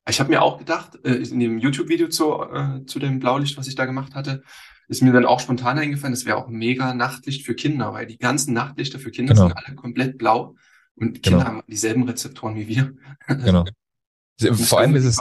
[0.08, 3.68] Ich habe mir auch gedacht, äh, in dem YouTube-Video zu, äh, zu dem Blaulicht, was
[3.68, 4.42] ich da gemacht hatte,
[4.88, 8.18] ist mir dann auch spontan eingefallen, das wäre auch mega Nachtlicht für Kinder, weil die
[8.18, 9.48] ganzen Nachtlichter für Kinder genau.
[9.48, 10.56] sind alle komplett blau
[10.96, 11.44] und Kinder genau.
[11.44, 12.94] haben dieselben Rezeptoren wie wir.
[13.28, 13.64] Genau.
[14.40, 15.18] Vor allem ist es,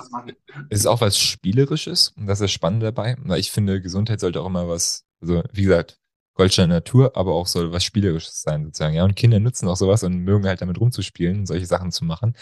[0.69, 3.15] ist es auch was Spielerisches und das ist spannend dabei.
[3.19, 6.00] Weil ich finde, Gesundheit sollte auch immer was, also wie gesagt,
[6.34, 8.95] Goldstein Natur, aber auch soll was Spielerisches sein, sozusagen.
[8.95, 12.06] Ja, und Kinder nutzen auch sowas und mögen halt damit rumzuspielen und solche Sachen zu
[12.06, 12.36] machen.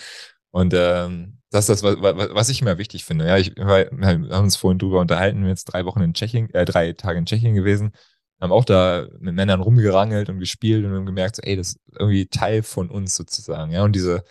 [0.51, 3.27] Und ähm, das ist das, was, was ich immer wichtig finde.
[3.27, 6.65] Ja, ich, wir haben uns vorhin drüber unterhalten, wir jetzt drei Wochen in Tschechien, äh,
[6.65, 7.91] drei Tage in Tschechien gewesen,
[8.39, 11.79] haben auch da mit Männern rumgerangelt und gespielt und haben gemerkt, so, ey, das ist
[11.97, 13.71] irgendwie Teil von uns sozusagen.
[13.71, 14.23] Ja, und diese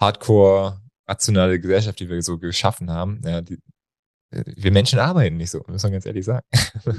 [0.00, 0.80] Hardcore
[1.10, 3.58] rationale Gesellschaft, die wir so geschaffen haben, ja, die,
[4.30, 6.46] wir Menschen arbeiten nicht so, muss man ganz ehrlich sagen.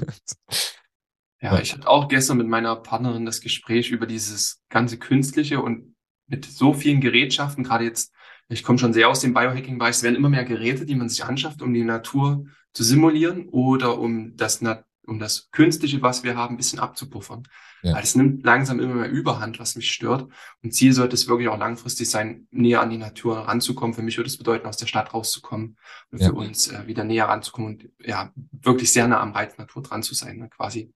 [1.41, 5.95] ja, ich hatte auch gestern mit meiner Partnerin das Gespräch über dieses ganze Künstliche und
[6.27, 8.13] mit so vielen Gerätschaften, gerade jetzt,
[8.49, 11.23] ich komme schon sehr aus dem Biohacking-Bereich, es werden immer mehr Geräte, die man sich
[11.23, 14.61] anschafft, um die Natur zu simulieren oder um das,
[15.05, 17.43] um das Künstliche, was wir haben, ein bisschen abzupuffern.
[17.81, 17.95] Ja.
[17.95, 20.27] Weil es nimmt langsam immer mehr Überhand, was mich stört.
[20.61, 23.95] Und Ziel sollte es wirklich auch langfristig sein, näher an die Natur ranzukommen.
[23.95, 25.77] Für mich würde es bedeuten, aus der Stadt rauszukommen
[26.11, 26.27] und ja.
[26.27, 30.03] für uns äh, wieder näher ranzukommen und ja, wirklich sehr nah am Reiz Natur dran
[30.03, 30.49] zu sein, ne?
[30.49, 30.93] quasi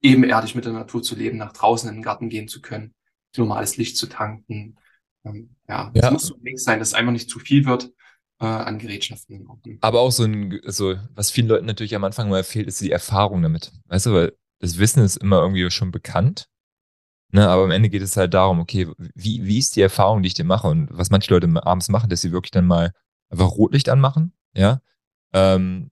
[0.00, 2.94] ebenerdig mit der Natur zu leben, nach draußen in den Garten gehen zu können,
[3.36, 4.76] normales Licht zu tanken.
[5.24, 6.10] Ähm, ja, es ja.
[6.10, 7.92] muss so ein Mix sein, dass es einfach nicht zu viel wird.
[8.40, 9.46] Äh, an Gerätschaften.
[9.80, 12.90] Aber auch so ein, so, was vielen Leuten natürlich am Anfang mal fehlt, ist die
[12.90, 13.72] Erfahrung damit.
[13.86, 16.46] Weißt du, weil das Wissen ist immer irgendwie schon bekannt.
[17.32, 20.26] Ne, aber am Ende geht es halt darum, okay, wie, wie ist die Erfahrung, die
[20.26, 20.66] ich dir mache?
[20.66, 22.92] Und was manche Leute abends machen, dass sie wirklich dann mal
[23.28, 24.80] einfach Rotlicht anmachen, ja.
[25.32, 25.90] Ähm,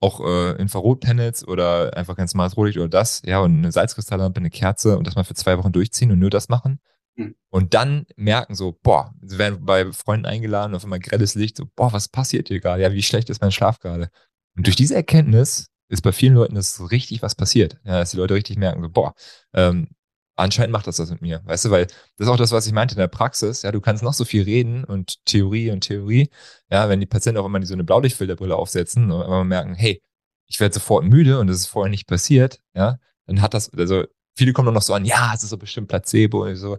[0.00, 4.50] auch äh, Infrarotpanels oder einfach ganz normales Rotlicht oder das, ja, und eine Salzkristalllampe, eine
[4.50, 6.80] Kerze und das mal für zwei Wochen durchziehen und nur das machen.
[7.18, 7.34] Mhm.
[7.50, 11.66] Und dann merken so, boah, sie werden bei Freunden eingeladen, auf einmal grelles Licht, so,
[11.74, 12.82] boah, was passiert hier gerade?
[12.82, 14.10] Ja, wie schlecht ist mein Schlaf gerade?
[14.56, 17.78] Und durch diese Erkenntnis ist bei vielen Leuten das richtig was passiert.
[17.84, 19.14] Ja, dass die Leute richtig merken, so, boah,
[19.52, 19.88] ähm,
[20.36, 21.42] anscheinend macht das das mit mir.
[21.44, 23.62] Weißt du, weil das ist auch das, was ich meinte in der Praxis.
[23.62, 26.30] Ja, du kannst noch so viel reden und Theorie und Theorie.
[26.70, 30.00] Ja, wenn die Patienten auch immer so eine Blaulichtfilterbrille aufsetzen und immer merken, hey,
[30.46, 34.04] ich werde sofort müde und das ist vorher nicht passiert, ja, dann hat das, also
[34.38, 36.78] viele kommen noch so an, ja, es ist so bestimmt Placebo und so.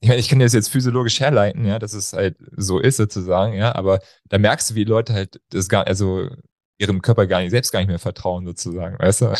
[0.00, 3.54] Ich meine, ich kann das jetzt physiologisch herleiten, ja, dass es halt so ist sozusagen,
[3.54, 6.30] ja, aber da merkst du, wie Leute halt das gar, also
[6.78, 9.34] ihrem Körper gar nicht, selbst gar nicht mehr vertrauen sozusagen, weißt du?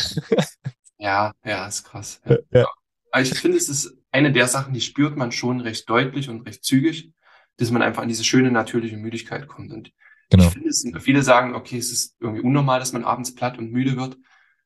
[0.99, 2.21] Ja, ja, ist krass.
[2.25, 2.37] Ja.
[2.51, 2.67] ja.
[3.11, 6.41] Aber ich finde, es ist eine der Sachen, die spürt man schon recht deutlich und
[6.41, 7.13] recht zügig,
[7.57, 9.71] dass man einfach an diese schöne natürliche Müdigkeit kommt.
[9.71, 9.91] Und
[10.29, 10.45] genau.
[10.45, 13.71] ich finde es, viele sagen, okay, es ist irgendwie unnormal, dass man abends platt und
[13.71, 14.17] müde wird.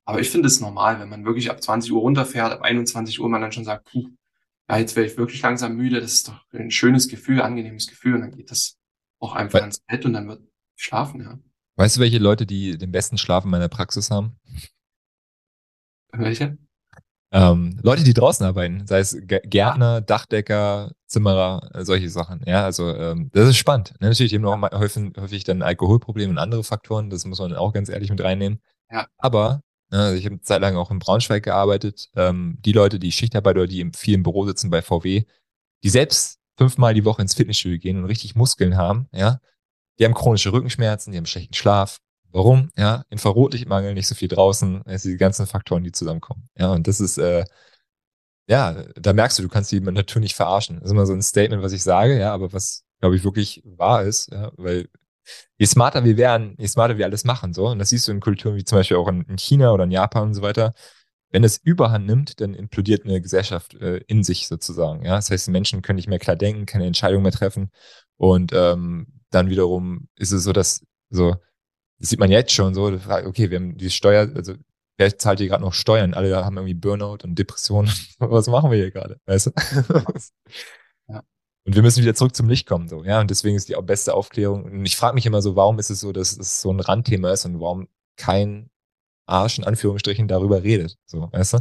[0.05, 3.29] Aber ich finde es normal, wenn man wirklich ab 20 Uhr runterfährt, ab 21 Uhr
[3.29, 4.09] man dann schon sagt, puh,
[4.69, 8.15] ja, jetzt wäre ich wirklich langsam müde, das ist doch ein schönes Gefühl, angenehmes Gefühl.
[8.15, 8.77] Und dann geht das
[9.19, 10.41] auch einfach We ans Bett und dann wird
[10.75, 11.39] schlafen, ja.
[11.75, 14.37] Weißt du, welche Leute, die den besten Schlaf in meiner Praxis haben?
[16.11, 16.57] Welche?
[17.33, 22.41] Ähm, Leute, die draußen arbeiten, sei es Gärtner, Dachdecker, Zimmerer, äh, solche Sachen.
[22.45, 23.93] Ja, also ähm, das ist spannend.
[24.01, 24.09] Ne?
[24.09, 27.87] Natürlich eben auch häufig, häufig dann Alkoholprobleme und andere Faktoren, das muss man auch ganz
[27.87, 28.59] ehrlich mit reinnehmen.
[28.91, 29.07] Ja.
[29.17, 29.61] Aber
[29.91, 32.09] ne, ich habe eine Zeit lang auch in Braunschweig gearbeitet.
[32.15, 35.25] Ähm, die Leute, die Schichtarbeit oder die im vielen Büro sitzen bei VW,
[35.83, 39.39] die selbst fünfmal die Woche ins Fitnessstudio gehen und richtig Muskeln haben, ja,
[39.99, 41.99] die haben chronische Rückenschmerzen, die haben schlechten Schlaf,
[42.33, 42.69] Warum?
[42.77, 46.49] Ja, Infrarotlichtmangel, nicht so viel draußen, es sind die ganzen Faktoren, die zusammenkommen.
[46.57, 47.43] Ja, und das ist, äh,
[48.47, 50.77] ja, da merkst du, du kannst die Natur nicht verarschen.
[50.77, 53.61] Das ist immer so ein Statement, was ich sage, ja, aber was, glaube ich, wirklich
[53.65, 54.89] wahr ist, ja, weil
[55.57, 57.67] je smarter wir werden, je smarter wir alles machen, so.
[57.67, 59.91] Und das siehst du in Kulturen wie zum Beispiel auch in, in China oder in
[59.91, 60.73] Japan und so weiter.
[61.29, 65.05] Wenn es Überhand nimmt, dann implodiert eine Gesellschaft äh, in sich sozusagen.
[65.05, 67.71] Ja, das heißt, die Menschen können nicht mehr klar denken, keine Entscheidungen mehr treffen.
[68.17, 71.35] Und ähm, dann wiederum ist es so, dass so
[72.01, 74.55] das sieht man jetzt schon so, okay, wir haben die Steuer, also
[74.97, 76.15] wer zahlt hier gerade noch Steuern?
[76.15, 77.91] Alle haben irgendwie Burnout und Depressionen.
[78.19, 79.19] Was machen wir hier gerade?
[79.25, 79.51] Weißt du?
[81.63, 83.21] Und wir müssen wieder zurück zum Licht kommen, so, ja.
[83.21, 84.63] Und deswegen ist die beste Aufklärung.
[84.63, 87.31] Und ich frage mich immer so, warum ist es so, dass es so ein Randthema
[87.31, 88.69] ist und warum kein
[89.25, 91.57] Arsch in Anführungsstrichen darüber redet, so, weißt du?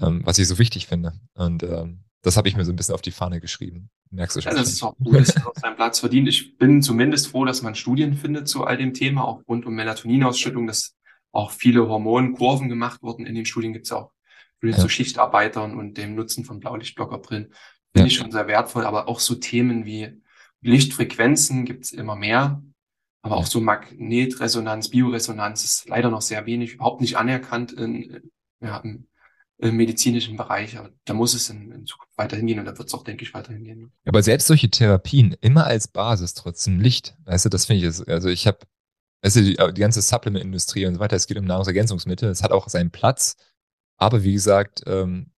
[0.00, 1.12] Ähm, was ich so wichtig finde.
[1.34, 3.90] Und ähm, das habe ich mir so ein bisschen auf die Fahne geschrieben.
[4.10, 4.52] Merkst du schon?
[4.52, 6.28] Ja, das ist auch gut, dass er auf seinen Platz verdient.
[6.28, 9.74] Ich bin zumindest froh, dass man Studien findet zu all dem Thema, auch rund um
[9.74, 10.94] Melatoninausschüttung, dass
[11.32, 13.26] auch viele Hormonkurven gemacht wurden.
[13.26, 14.12] In den Studien gibt es auch
[14.58, 14.82] Studien ja.
[14.82, 17.52] zu Schichtarbeitern und dem Nutzen von Blaulichtblockerbrillen.
[17.94, 18.06] Finde ja.
[18.06, 20.20] ich schon sehr wertvoll, aber auch so Themen wie
[20.60, 22.62] Lichtfrequenzen gibt es immer mehr.
[23.24, 28.78] Aber auch so Magnetresonanz, Bioresonanz ist leider noch sehr wenig, überhaupt nicht anerkannt in, ja,
[28.78, 29.06] im
[29.62, 30.76] im medizinischen Bereich.
[30.76, 33.24] Aber da muss es in, in Zukunft weiterhin gehen und da wird es auch, denke
[33.24, 33.92] ich, weiterhin gehen.
[34.04, 37.16] Aber selbst solche Therapien immer als Basis trotzdem Licht.
[37.24, 38.58] Weißt du, das finde ich, also ich habe,
[39.22, 42.50] weißt du, die, die ganze Supplement-Industrie und so weiter, es geht um Nahrungsergänzungsmittel, es hat
[42.50, 43.36] auch seinen Platz.
[43.98, 45.30] Aber wie gesagt, ähm,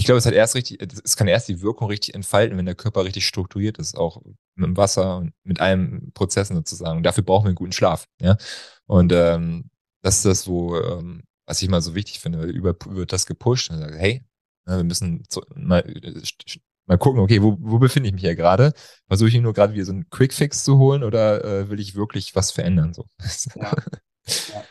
[0.00, 2.74] ich glaube, es hat erst richtig, es kann erst die Wirkung richtig entfalten, wenn der
[2.74, 4.22] Körper richtig strukturiert ist, auch
[4.54, 6.96] mit dem Wasser und mit allen Prozessen sozusagen.
[6.96, 8.06] Und dafür brauchen wir einen guten Schlaf.
[8.18, 8.38] Ja.
[8.86, 9.68] Und ähm,
[10.00, 13.70] das ist das, wo ähm, was ich mal so wichtig finde, über wird das gepusht
[13.70, 14.24] und sagt, hey,
[14.66, 15.22] ne, wir müssen
[15.54, 15.84] mal,
[16.86, 18.72] mal gucken, okay, wo, wo befinde ich mich hier gerade?
[19.06, 22.34] Versuche ich nur gerade wieder so einen Quickfix zu holen oder äh, will ich wirklich
[22.34, 22.94] was verändern?
[22.94, 23.04] So.
[23.54, 23.74] Ja.
[24.54, 24.64] ja.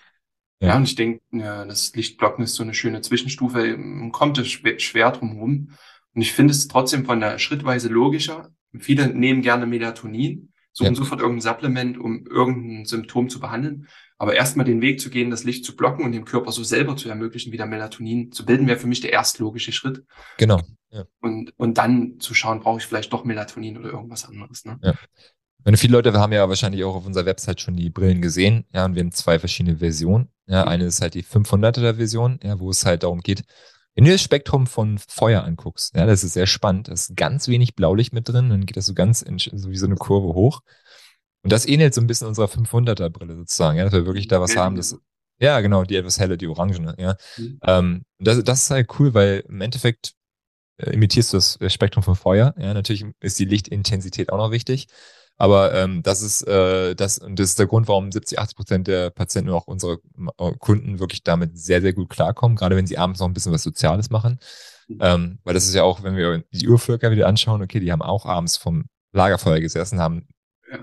[0.62, 4.50] Ja, und ich denke, ja, das Lichtblocken ist so eine schöne Zwischenstufe, man kommt es
[4.50, 5.72] schwer drum rum.
[6.14, 8.50] Und ich finde es trotzdem von der schrittweise logischer.
[8.78, 10.96] Viele nehmen gerne Melatonin, suchen ja.
[10.96, 13.88] sofort irgendein Supplement, um irgendein Symptom zu behandeln.
[14.18, 16.98] Aber erstmal den Weg zu gehen, das Licht zu blocken und dem Körper so selber
[16.98, 20.04] zu ermöglichen, wieder Melatonin zu bilden, wäre für mich der erstlogische Schritt.
[20.38, 20.60] Genau.
[20.90, 21.06] Ja.
[21.22, 24.66] Und, und dann zu schauen, brauche ich vielleicht doch Melatonin oder irgendwas anderes.
[24.66, 24.78] Ne?
[24.84, 24.94] Ja.
[25.64, 28.66] Meine, viele Leute haben ja wahrscheinlich auch auf unserer Website schon die Brillen gesehen.
[28.74, 30.30] Ja, und wir haben zwei verschiedene Versionen.
[30.48, 30.70] Ja, mhm.
[30.70, 33.44] eine ist halt die 500er Version, ja, wo es halt darum geht,
[33.96, 36.88] wenn du das Spektrum von Feuer anguckst, ja, das ist sehr spannend.
[36.88, 39.78] Da ist ganz wenig Blaulicht mit drin, dann geht das so ganz in, so wie
[39.78, 40.62] so eine Kurve hoch.
[41.44, 44.42] Und das ähnelt so ein bisschen unserer 500er Brille sozusagen, ja, dass wir wirklich da
[44.42, 44.98] was haben, das,
[45.40, 47.16] ja, genau, die etwas helle, die orangene, ja.
[47.38, 47.60] Mhm.
[47.64, 50.14] Ähm, das, das ist halt cool, weil im Endeffekt
[50.78, 54.88] äh, imitierst du das Spektrum von Feuer, ja, natürlich ist die Lichtintensität auch noch wichtig,
[55.42, 58.88] Aber ähm, das ist äh, das und das ist der Grund, warum 70, 80 Prozent
[58.88, 60.02] der Patienten und auch unsere
[60.38, 63.54] äh, Kunden wirklich damit sehr, sehr gut klarkommen, gerade wenn sie abends noch ein bisschen
[63.54, 64.40] was Soziales machen.
[64.90, 64.98] Mhm.
[65.00, 68.02] Ähm, weil das ist ja auch, wenn wir die Urvölker wieder anschauen, okay, die haben
[68.02, 70.28] auch abends vom Lagerfeuer gesessen, haben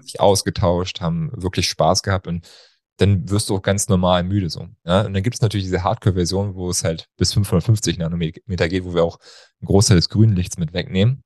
[0.01, 2.49] sich ausgetauscht, haben wirklich Spaß gehabt und
[2.97, 4.69] dann wirst du auch ganz normal müde so.
[4.87, 5.03] Ja?
[5.03, 8.95] Und dann gibt es natürlich diese Hardcore-Version, wo es halt bis 550 Nanometer geht, wo
[8.95, 9.19] wir auch
[9.61, 11.23] einen Großteil des grünen Lichts mit wegnehmen.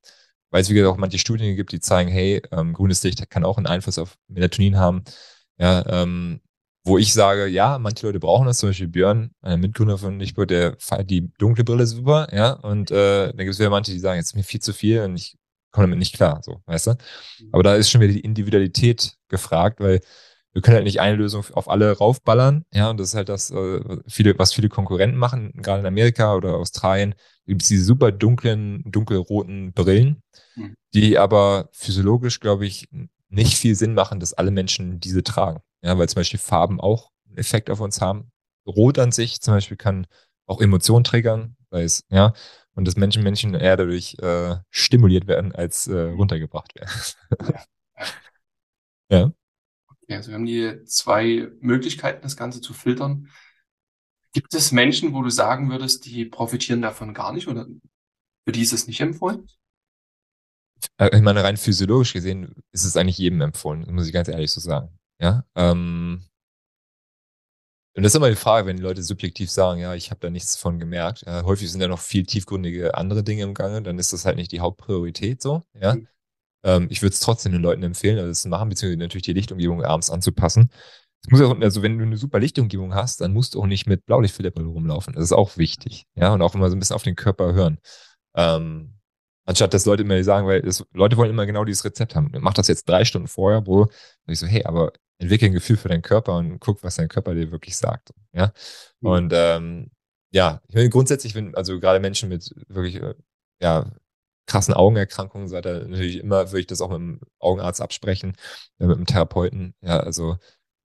[0.50, 3.44] Weil es, wie gesagt, auch manche Studien gibt, die zeigen, hey, ähm, grünes Licht kann
[3.44, 5.04] auch einen Einfluss auf Melatonin haben.
[5.58, 6.40] Ja, ähm,
[6.84, 10.48] wo ich sage, ja, manche Leute brauchen das, zum Beispiel Björn, ein Mitgründer von Lichtburg,
[10.48, 13.98] der feiert die dunkle Brille super, ja, und äh, dann gibt es wieder manche, die
[13.98, 15.36] sagen, jetzt ist mir viel zu viel und ich
[15.72, 16.90] komme damit nicht klar, so, weißt du?
[16.92, 17.48] Mhm.
[17.52, 20.00] Aber da ist schon wieder die Individualität gefragt, weil
[20.52, 23.50] wir können halt nicht eine Lösung auf alle raufballern, ja, und das ist halt das,
[23.50, 27.14] äh, viele, was viele Konkurrenten machen, gerade in Amerika oder Australien,
[27.50, 30.22] gibt es diese super dunklen, dunkelroten Brillen,
[30.54, 30.76] mhm.
[30.94, 32.88] die aber physiologisch, glaube ich,
[33.28, 35.60] nicht viel Sinn machen, dass alle Menschen diese tragen.
[35.82, 38.30] Ja, weil zum Beispiel Farben auch einen Effekt auf uns haben.
[38.66, 40.06] Rot an sich zum Beispiel kann
[40.46, 42.34] auch Emotionen triggern, weil es, ja,
[42.74, 46.90] und dass Menschen, Menschen eher dadurch äh, stimuliert werden, als äh, runtergebracht werden.
[49.10, 49.32] ja.
[49.88, 53.28] Okay, also wir haben die zwei Möglichkeiten, das Ganze zu filtern.
[54.32, 57.66] Gibt es Menschen, wo du sagen würdest, die profitieren davon gar nicht oder
[58.46, 59.48] für die ist es nicht empfohlen?
[60.98, 64.50] Äh, ich meine, rein physiologisch gesehen ist es eigentlich jedem empfohlen, muss ich ganz ehrlich
[64.50, 64.98] so sagen.
[65.20, 65.44] Ja.
[65.54, 66.24] Ähm,
[67.96, 70.30] und das ist immer die Frage, wenn die Leute subjektiv sagen, ja, ich habe da
[70.30, 71.24] nichts von gemerkt.
[71.26, 74.36] Ja, häufig sind ja noch viel tiefgründige andere Dinge im Gange, dann ist das halt
[74.36, 75.62] nicht die Hauptpriorität so.
[75.74, 75.96] Ja.
[75.96, 76.08] Mhm.
[76.62, 79.32] Ähm, ich würde es trotzdem den Leuten empfehlen, also das zu machen, beziehungsweise natürlich die
[79.32, 80.70] Lichtumgebung abends anzupassen.
[81.22, 83.86] Es muss auch, also wenn du eine super Lichtumgebung hast, dann musst du auch nicht
[83.86, 85.14] mit Blaulichtfilter rumlaufen.
[85.14, 86.06] Das ist auch wichtig.
[86.14, 87.78] Ja, und auch immer so ein bisschen auf den Körper hören.
[88.34, 89.00] Ähm,
[89.50, 92.30] Anstatt dass Leute immer sagen, weil das, Leute wollen immer genau dieses Rezept haben.
[92.38, 93.88] Mach das jetzt drei Stunden vorher, wo
[94.28, 97.34] ich so, hey, aber entwickle ein Gefühl für deinen Körper und guck, was dein Körper
[97.34, 98.10] dir wirklich sagt.
[98.32, 98.52] Ja.
[99.00, 99.08] Mhm.
[99.08, 99.90] Und ähm,
[100.30, 103.14] ja, ich meine, grundsätzlich, wenn, also gerade Menschen mit wirklich, äh,
[103.60, 103.90] ja,
[104.46, 108.36] krassen Augenerkrankungen, seid ihr natürlich immer, würde ich das auch mit dem Augenarzt absprechen,
[108.78, 109.74] äh, mit dem Therapeuten.
[109.80, 110.36] Ja, also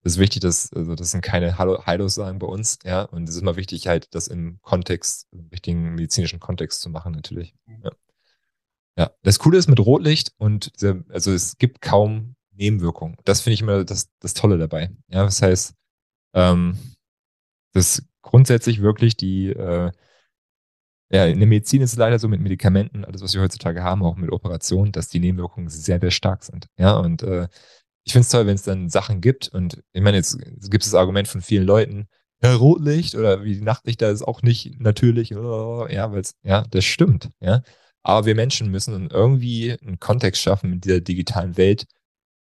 [0.06, 3.02] das ist wichtig, dass, also das sind keine Heilungssagen bei uns, ja.
[3.02, 7.14] Und es ist immer wichtig, halt, das im Kontext, im richtigen medizinischen Kontext zu machen,
[7.14, 7.56] natürlich.
[7.66, 7.82] Mhm.
[7.84, 7.92] Ja.
[8.98, 10.72] Ja, das Coole ist mit Rotlicht und
[11.10, 13.18] also es gibt kaum Nebenwirkungen.
[13.26, 14.92] Das finde ich immer das, das Tolle dabei.
[15.08, 15.74] Ja, das heißt,
[16.36, 16.78] ähm,
[17.74, 19.92] das grundsätzlich wirklich die, äh,
[21.10, 24.04] ja, in der Medizin ist es leider so mit Medikamenten, alles, was wir heutzutage haben,
[24.04, 26.68] auch mit Operationen, dass die Nebenwirkungen sehr, sehr stark sind.
[26.78, 27.48] Ja, und äh,
[28.06, 29.50] ich finde es toll, wenn es dann Sachen gibt.
[29.50, 30.38] Und ich meine, jetzt
[30.70, 32.08] gibt es das Argument von vielen Leuten,
[32.44, 35.36] ja, Rotlicht oder wie die Nachtlichter ist auch nicht natürlich.
[35.36, 37.30] Oh, ja, weil ja, das stimmt.
[37.40, 37.64] Ja.
[38.04, 41.86] Aber wir Menschen müssen irgendwie einen Kontext schaffen, mit dieser digitalen Welt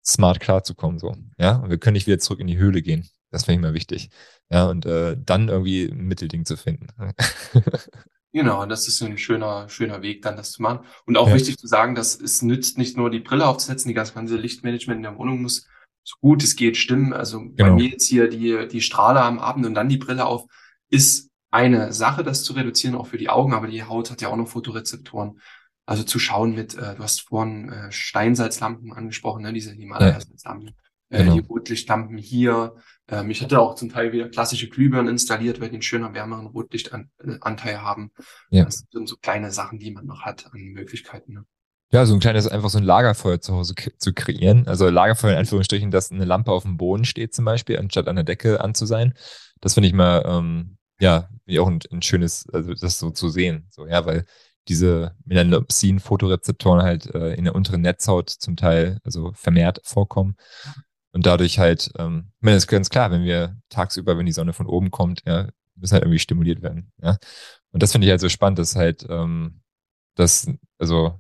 [0.04, 0.98] smart klarzukommen.
[0.98, 1.16] So.
[1.38, 1.58] Ja?
[1.58, 3.08] Und wir können nicht wieder zurück in die Höhle gehen.
[3.30, 4.10] Das finde ich mal wichtig.
[4.50, 6.88] Ja, und äh, dann irgendwie ein Mittelding zu finden.
[8.34, 10.86] Genau, das ist ein schöner, schöner Weg, dann das zu machen.
[11.06, 11.36] Und auch ja.
[11.36, 15.04] wichtig zu sagen, dass es nützt nicht nur die Brille aufzusetzen, die ganze Lichtmanagement in
[15.04, 15.68] der Wohnung muss
[16.04, 17.14] so gut es geht stimmen.
[17.14, 17.56] Also genau.
[17.58, 20.46] bei mir jetzt hier die, die Strahler am Abend und dann die Brille auf,
[20.90, 24.30] ist eine Sache, das zu reduzieren, auch für die Augen, aber die Haut hat ja
[24.30, 25.40] auch noch Photorezeptoren.
[25.86, 30.72] Also zu schauen mit, äh, du hast vorhin äh, Steinsalzlampen angesprochen, ne, diese Himalaya-Salzlampen, ja.
[30.72, 30.76] äh,
[31.20, 31.34] genau.
[31.34, 32.76] die Rotlichtlampen hier.
[33.08, 36.48] Ähm, ich hatte auch zum Teil wieder klassische Glühbirnen installiert, weil die einen schöner, wärmeren
[36.48, 38.12] Rotlichtanteil haben.
[38.50, 38.66] Ja.
[38.66, 41.34] Das sind so kleine Sachen, die man noch hat an Möglichkeiten.
[41.34, 41.46] Ne?
[41.92, 44.66] Ja, so ein kleines, einfach so ein Lagerfeuer zu Hause zu kreieren.
[44.68, 48.16] Also Lagerfeuer in Anführungsstrichen, dass eine Lampe auf dem Boden steht zum Beispiel, anstatt an
[48.16, 49.14] der Decke an zu sein.
[49.60, 51.28] Das finde ich mal ähm, ja,
[51.60, 53.68] auch ein, ein, schönes, also das so zu sehen.
[53.72, 54.26] So, ja, weil
[54.68, 60.36] diese Melanopsin-Fotorezeptoren halt äh, in der unteren Netzhaut zum Teil also vermehrt vorkommen.
[61.14, 64.32] Und dadurch halt, ähm, ich meine, das ist ganz klar, wenn wir tagsüber, wenn die
[64.32, 66.92] Sonne von oben kommt, ja, müssen halt irgendwie stimuliert werden.
[67.02, 67.18] Ja.
[67.72, 69.62] Und das finde ich halt so spannend, dass halt, ähm,
[70.16, 70.48] das,
[70.78, 71.20] also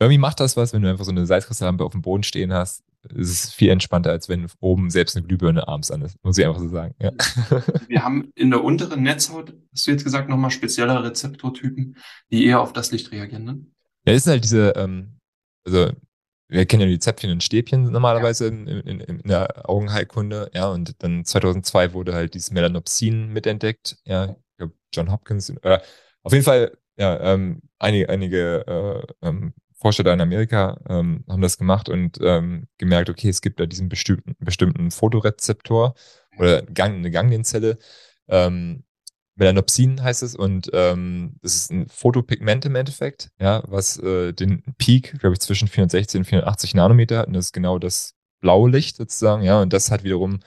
[0.00, 2.82] irgendwie macht das was, wenn du einfach so eine Salzkristalllampe auf dem Boden stehen hast,
[3.08, 6.46] es ist viel entspannter, als wenn oben selbst eine Glühbirne abends an ist, muss ich
[6.46, 6.94] einfach so sagen.
[7.00, 7.10] Ja.
[7.88, 11.96] Wir haben in der unteren Netzhaut, hast du jetzt gesagt, nochmal spezielle Rezeptortypen,
[12.30, 13.44] die eher auf das Licht reagieren.
[13.44, 13.66] Ne?
[14.06, 15.18] Ja, das sind halt diese, ähm,
[15.66, 15.90] also
[16.52, 18.50] wir kennen ja die Zäpfchen und Stäbchen normalerweise ja.
[18.50, 24.26] in, in, in, der Augenheilkunde, ja, und dann 2002 wurde halt dieses Melanopsin mitentdeckt, ja,
[24.26, 25.78] ich glaube John Hopkins, äh,
[26.22, 28.66] auf jeden Fall, ja, ähm, einige, einige
[29.22, 33.58] äh, ähm, Forscher in Amerika ähm, haben das gemacht und ähm, gemerkt, okay, es gibt
[33.58, 35.94] da diesen bestimmten, bestimmten Fotorezeptor
[36.38, 37.78] oder Gang, eine Ganglienzelle,
[38.28, 38.84] ähm,
[39.36, 44.62] Melanopsin heißt es und ähm, das ist ein Photopigment im Endeffekt, ja, was äh, den
[44.78, 48.70] Peak, glaube ich, zwischen 460 und 480 Nanometer hat und das ist genau das blaue
[48.70, 50.40] Licht sozusagen, ja, und das hat wiederum,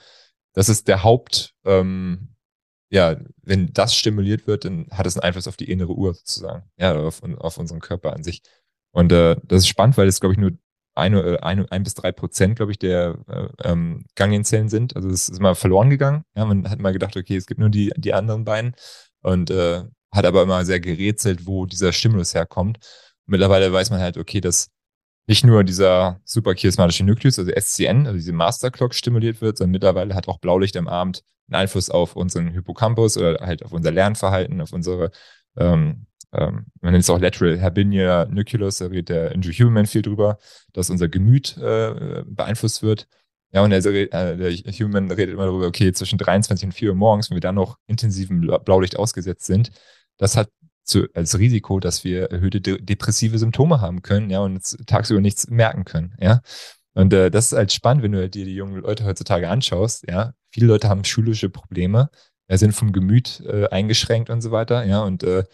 [0.52, 2.36] das ist der Haupt, ähm,
[2.90, 6.70] ja, wenn das stimuliert wird, dann hat es einen Einfluss auf die innere Uhr sozusagen,
[6.76, 8.42] ja, auf, auf unseren Körper an sich.
[8.92, 10.52] Und äh, das ist spannend, weil es, glaube ich, nur
[10.96, 14.96] eine, äh, ein, ein bis drei Prozent, glaube ich, der äh, ähm, Ganglienzellen sind.
[14.96, 16.24] Also es ist mal verloren gegangen.
[16.36, 18.74] Ja, man hat mal gedacht, okay, es gibt nur die, die anderen beiden
[19.22, 22.78] und äh, hat aber immer sehr gerätselt, wo dieser Stimulus herkommt.
[23.26, 24.68] Mittlerweile weiß man halt, okay, dass
[25.26, 30.28] nicht nur dieser superchiasmatische Nukleus, also SCN, also diese Masterclock stimuliert wird, sondern mittlerweile hat
[30.28, 34.72] auch Blaulicht am Abend einen Einfluss auf unseren Hippocampus oder halt auf unser Lernverhalten, auf
[34.72, 35.10] unsere
[35.56, 36.06] ähm,
[36.36, 40.38] ähm, man nennt es auch Lateral Herbinia Nucleus, da redet der Andrew Human viel drüber,
[40.72, 43.08] dass unser Gemüt äh, beeinflusst wird.
[43.52, 46.94] Ja, und der, äh, der Human redet immer darüber, okay, zwischen 23 und 4 Uhr
[46.96, 49.70] morgens, wenn wir dann noch intensivem Blaulicht ausgesetzt sind,
[50.18, 50.50] das hat
[50.84, 55.48] zu, als Risiko, dass wir erhöhte de depressive Symptome haben können, ja, und tagsüber nichts
[55.48, 56.40] merken können, ja.
[56.94, 60.32] Und äh, das ist halt spannend, wenn du dir die jungen Leute heutzutage anschaust, ja.
[60.50, 62.10] Viele Leute haben schulische Probleme,
[62.48, 65.44] ja, sind vom Gemüt äh, eingeschränkt und so weiter, ja, und äh,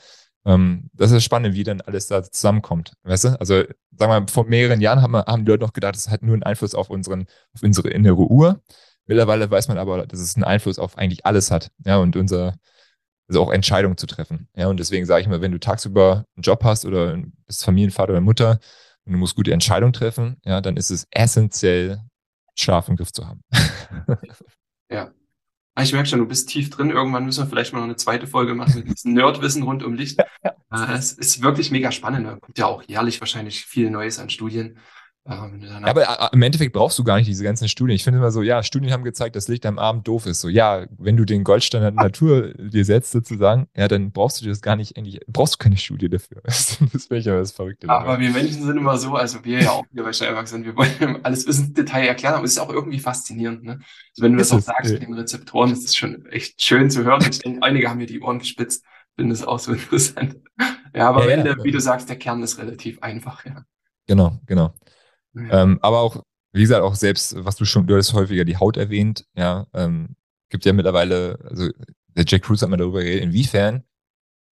[0.44, 2.94] ähm, das ist spannend, wie dann alles da zusammenkommt.
[3.04, 3.40] Weißt du?
[3.40, 6.10] Also, sagen wir mal, vor mehreren Jahren haben, wir, haben die Leute noch gedacht, es
[6.10, 8.60] hat nur einen Einfluss auf, unseren, auf unsere innere Uhr.
[9.06, 11.70] Mittlerweile weiß man aber, dass es einen Einfluss auf eigentlich alles hat.
[11.84, 12.54] Ja, und unser,
[13.28, 14.48] also auch Entscheidungen zu treffen.
[14.56, 17.16] Ja, und deswegen sage ich mal, wenn du tagsüber einen Job hast oder
[17.46, 18.58] bist Familienvater oder Mutter
[19.04, 22.00] und du musst gute Entscheidungen treffen, ja, dann ist es essentiell,
[22.54, 23.42] Schlaf im Griff zu haben.
[24.90, 25.10] ja,
[25.74, 26.90] Ah, ich merke schon, du bist tief drin.
[26.90, 29.94] Irgendwann müssen wir vielleicht mal noch eine zweite Folge machen mit diesem Nerdwissen rund um
[29.94, 30.20] Licht.
[30.74, 32.26] Äh, es ist wirklich mega spannend.
[32.26, 34.78] Da kommt ja auch jährlich wahrscheinlich viel Neues an Studien.
[35.24, 35.48] Ja,
[35.82, 37.94] aber äh, im Endeffekt brauchst du gar nicht diese ganzen Studien.
[37.94, 40.40] Ich finde immer so, ja, Studien haben gezeigt, dass Licht am Abend doof ist.
[40.40, 44.60] So, ja, wenn du den Goldstandard Natur dir setzt sozusagen, ja, dann brauchst du das
[44.60, 46.42] gar nicht, eigentlich brauchst du keine Studie dafür.
[46.44, 47.88] das ich aber das Verrückte.
[47.88, 50.76] Aber wir Menschen sind immer so, also wir ja auch hier bei Steiermark sind, wir
[50.76, 53.72] wollen alles bis ins Detail erklären, aber es ist auch irgendwie faszinierend, ne?
[53.74, 56.90] Also wenn du ist das auch sagst mit den Rezeptoren, ist es schon echt schön
[56.90, 57.24] zu hören.
[57.30, 60.36] Ich denke, einige haben mir die Ohren gespitzt, finde es auch so interessant.
[60.92, 61.64] Ja, aber ja, am Ende, ja.
[61.64, 63.62] wie du sagst, der Kern ist relativ einfach, ja.
[64.08, 64.74] Genau, genau.
[65.34, 66.22] Ähm, aber auch,
[66.52, 70.16] wie gesagt, auch selbst, was du schon, du hast häufiger die Haut erwähnt, ja, ähm,
[70.50, 71.70] gibt ja mittlerweile, also
[72.08, 73.84] der Jack Cruz hat mal darüber geredet, inwiefern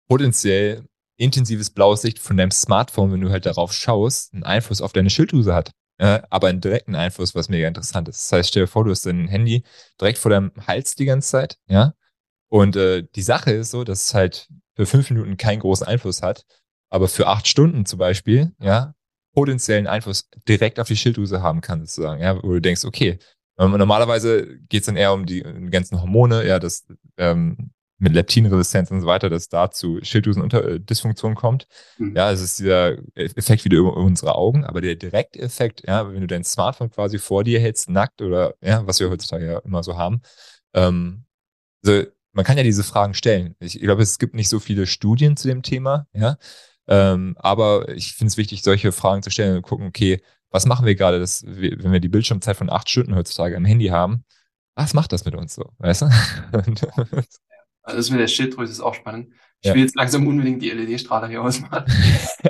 [0.08, 0.84] potenziell
[1.16, 5.10] intensives blaues Licht von deinem Smartphone, wenn du halt darauf schaust, einen Einfluss auf deine
[5.10, 5.72] Schilddrüse hat.
[5.98, 8.24] Äh, aber einen direkten Einfluss, was mega interessant ist.
[8.24, 9.64] Das heißt, stell dir vor, du hast dein Handy
[9.98, 11.94] direkt vor deinem Hals die ganze Zeit, ja.
[12.48, 16.22] Und äh, die Sache ist so, dass es halt für fünf Minuten keinen großen Einfluss
[16.22, 16.44] hat,
[16.90, 18.94] aber für acht Stunden zum Beispiel, ja,
[19.36, 23.18] potenziellen Einfluss direkt auf die Schilddrüse haben kann, sozusagen, ja, wo du denkst, okay,
[23.58, 26.86] ähm, normalerweise geht es dann eher um die, die, ganzen Hormone, ja, das
[27.18, 31.66] ähm, mit Leptinresistenz und so weiter, dass da zu Schilddrüsendysfunktion kommt.
[31.98, 32.16] Mhm.
[32.16, 36.26] Ja, es ist dieser Effekt wieder über unsere Augen, aber der Direkteffekt, ja, wenn du
[36.26, 39.98] dein Smartphone quasi vor dir hältst, nackt oder ja, was wir heutzutage ja immer so
[39.98, 40.22] haben,
[40.74, 41.26] ähm,
[41.84, 43.54] also man kann ja diese Fragen stellen.
[43.60, 46.36] Ich, ich glaube, es gibt nicht so viele Studien zu dem Thema, ja.
[46.88, 50.20] Ähm, aber ich finde es wichtig, solche Fragen zu stellen und gucken, okay,
[50.50, 53.64] was machen wir gerade, dass wir, wenn wir die Bildschirmzeit von acht Stunden heutzutage am
[53.64, 54.24] Handy haben,
[54.74, 56.06] was macht das mit uns so, weißt du?
[57.82, 59.32] also das mit der Schilddrüse ist auch spannend.
[59.60, 59.74] Ich ja.
[59.74, 61.84] will jetzt langsam unbedingt die LED-Strahler hier ausmachen.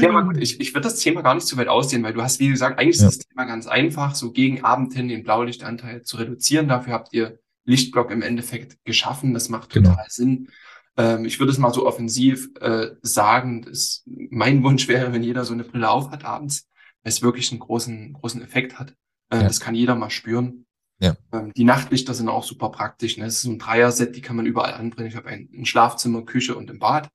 [0.00, 2.22] ja, aber gut, ich, ich würde das Thema gar nicht zu weit ausdehnen, weil du
[2.22, 3.08] hast, wie gesagt, eigentlich ja.
[3.08, 6.68] ist das Thema ganz einfach, so gegen Abend hin den Blaulichtanteil zu reduzieren.
[6.68, 9.32] Dafür habt ihr Lichtblock im Endeffekt geschaffen.
[9.32, 9.90] Das macht genau.
[9.90, 10.12] total genau.
[10.12, 10.48] Sinn.
[10.96, 15.44] Ähm, ich würde es mal so offensiv äh, sagen, dass mein Wunsch wäre, wenn jeder
[15.44, 16.68] so eine Brille aufhat abends,
[17.02, 18.94] weil es wirklich einen großen, großen Effekt hat.
[19.30, 19.42] Äh, ja.
[19.44, 20.66] Das kann jeder mal spüren.
[21.00, 21.16] Ja.
[21.32, 23.16] Ähm, die Nachtlichter sind auch super praktisch.
[23.16, 23.24] Ne?
[23.24, 25.08] Das ist so ein Dreier-Set, die kann man überall anbringen.
[25.08, 27.08] Ich habe ein, ein, Schlafzimmer, Küche und im Bad.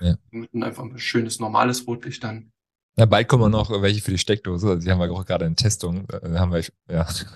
[0.00, 0.16] Ja.
[0.30, 2.52] Mit einfach ein schönes, normales Rotlicht dann.
[2.96, 4.68] Ja, bald kommen noch welche für die Steckdose.
[4.68, 6.06] Also die haben wir auch gerade in Testung.
[6.06, 7.04] Da haben wir, ja.
[7.04, 7.26] Das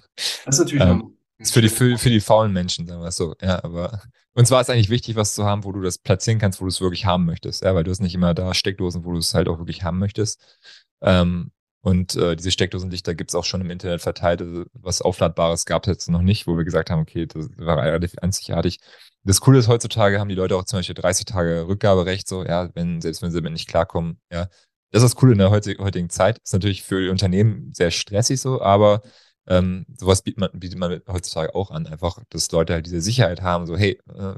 [0.46, 3.34] ist natürlich ähm, ist für die, für, für die faulen Menschen, sagen wir es so.
[3.40, 4.02] Ja, aber
[4.34, 6.68] uns war es eigentlich wichtig, was zu haben, wo du das platzieren kannst, wo du
[6.68, 7.62] es wirklich haben möchtest.
[7.64, 9.98] Ja, weil du hast nicht immer da Steckdosen, wo du es halt auch wirklich haben
[9.98, 10.58] möchtest.
[11.02, 11.50] Ähm,
[11.80, 14.42] und äh, diese Steckdosenlichter gibt es auch schon im Internet verteilt.
[14.42, 17.78] Also, was Aufladbares gab es jetzt noch nicht, wo wir gesagt haben, okay, das war
[17.82, 18.80] relativ einzigartig.
[19.24, 22.70] Das Coole ist, heutzutage haben die Leute auch zum Beispiel 30 Tage Rückgaberecht, so, ja,
[22.74, 24.48] wenn, selbst wenn sie damit nicht klarkommen, ja.
[24.90, 26.38] Das ist das Coole in der heutigen Zeit.
[26.42, 29.02] Ist natürlich für die Unternehmen sehr stressig so, aber
[29.48, 33.42] ähm, sowas bietet man, bietet man heutzutage auch an, einfach, dass Leute halt diese Sicherheit
[33.42, 34.34] haben, so, hey, äh,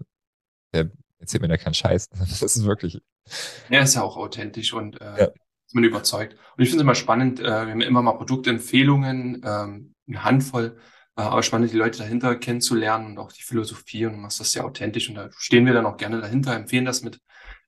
[0.73, 2.09] der erzählt mir da keinen Scheiß.
[2.19, 3.03] Das ist wirklich.
[3.69, 5.25] Ja, ist ja auch authentisch und äh, ja.
[5.27, 6.35] ist man überzeugt.
[6.57, 10.79] Und ich finde es immer spannend, äh, wir haben immer mal Produktempfehlungen, ähm, eine Handvoll,
[11.17, 14.53] Äh, aber spannend, die Leute dahinter kennenzulernen und auch die Philosophie und du machst das
[14.53, 17.21] sehr authentisch und da stehen wir dann auch gerne dahinter, empfehlen das mit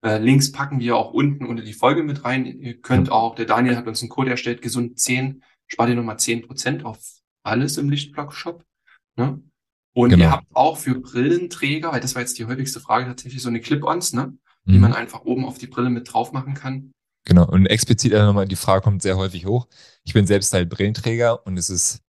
[0.04, 2.46] äh, Links packen wir auch unten unter die Folge mit rein.
[2.46, 6.16] Ihr könnt auch, der Daniel hat uns einen Code erstellt, gesund 10, spart ihr nochmal
[6.16, 6.98] 10% auf
[7.42, 8.64] alles im Lichtblock-Shop.
[9.16, 9.42] Ne?
[9.94, 10.24] Und genau.
[10.24, 13.60] ihr habt auch für Brillenträger, weil das war jetzt die häufigste Frage, tatsächlich so eine
[13.60, 14.36] Clip-Ons, ne?
[14.64, 14.80] die mhm.
[14.80, 16.92] man einfach oben auf die Brille mit drauf machen kann.
[17.24, 17.46] Genau.
[17.46, 19.68] Und explizit nochmal, die Frage kommt sehr häufig hoch.
[20.04, 22.00] Ich bin selbst halt Brillenträger und es ist,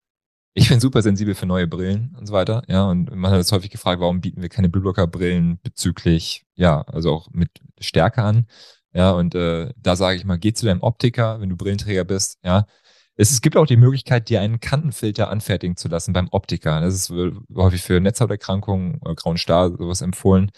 [0.53, 2.63] ich bin super sensibel für neue Brillen und so weiter.
[2.67, 7.11] Ja, und man hat jetzt häufig gefragt, warum bieten wir keine Blueblocker-Brillen bezüglich, ja, also
[7.11, 8.47] auch mit Stärke an.
[8.93, 12.37] Ja, und äh, da sage ich mal, geh zu deinem Optiker, wenn du Brillenträger bist,
[12.43, 12.67] ja,
[13.15, 16.81] es, gibt auch die Möglichkeit, dir einen Kantenfilter anfertigen zu lassen beim Optiker.
[16.81, 17.13] Das ist
[17.55, 20.51] häufig für Netzhauterkrankungen oder grauen Star sowas empfohlen.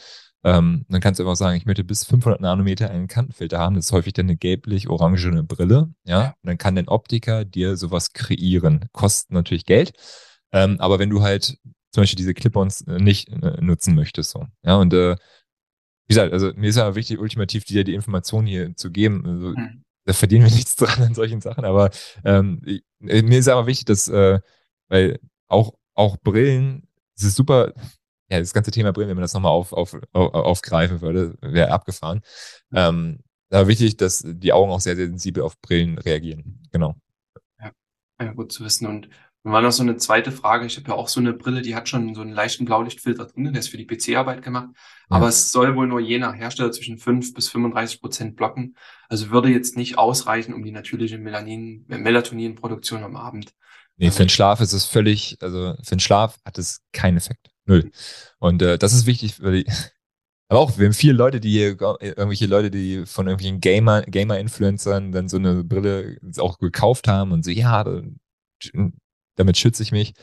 [0.44, 3.76] Ähm, dann kannst du einfach sagen, ich möchte bis 500 Nanometer einen Kantenfilter haben.
[3.76, 5.94] Das ist häufig dann eine gelblich-orangene Brille.
[6.06, 8.86] Ja, und dann kann dein Optiker dir sowas kreieren.
[8.94, 9.94] Kostet natürlich Geld.
[10.52, 11.58] Ähm, aber wenn du halt
[11.92, 14.46] zum Beispiel diese Clip-ons äh, nicht äh, nutzen möchtest, so.
[14.64, 15.16] Ja, und äh,
[16.08, 19.26] wie gesagt, also mir ist ja wichtig, ultimativ dir die Information hier zu geben.
[19.26, 21.90] Also, mhm da verdienen wir nichts dran an solchen Sachen, aber
[22.24, 22.62] ähm,
[23.02, 24.40] äh, mir ist aber wichtig, dass, äh,
[24.88, 27.74] weil auch, auch Brillen, es ist super,
[28.30, 31.72] ja, das ganze Thema Brillen, wenn man das nochmal auf, auf, auf, aufgreifen würde, wäre
[31.72, 32.22] abgefahren.
[32.74, 33.20] Ähm,
[33.52, 36.64] aber wichtig, dass die Augen auch sehr, sehr sensibel auf Brillen reagieren.
[36.72, 36.96] Genau.
[37.60, 37.72] Ja,
[38.20, 38.88] ja gut zu wissen.
[38.88, 39.10] Und
[39.46, 40.66] dann war noch so eine zweite Frage.
[40.66, 43.54] Ich habe ja auch so eine Brille, die hat schon so einen leichten Blaulichtfilter drin,
[43.54, 44.70] der ist für die PC-Arbeit gemacht.
[44.74, 45.18] Ja.
[45.18, 48.76] Aber es soll wohl nur je nach Hersteller zwischen 5 bis 35 Prozent blocken.
[49.08, 53.54] Also würde jetzt nicht ausreichen, um die natürliche Melanin, äh, Melatoninproduktion am Abend.
[53.98, 57.52] Nee, für den Schlaf ist es völlig, also für den Schlaf hat es keinen Effekt.
[57.68, 57.92] Null.
[58.40, 59.66] Und äh, das ist wichtig für die,
[60.50, 65.12] aber auch, wir haben viele Leute, die hier, irgendwelche Leute, die von irgendwelchen Gamer, Gamer-Influencern
[65.12, 67.86] dann so eine Brille auch gekauft haben und so, ja,
[69.36, 70.14] damit schütze ich mich.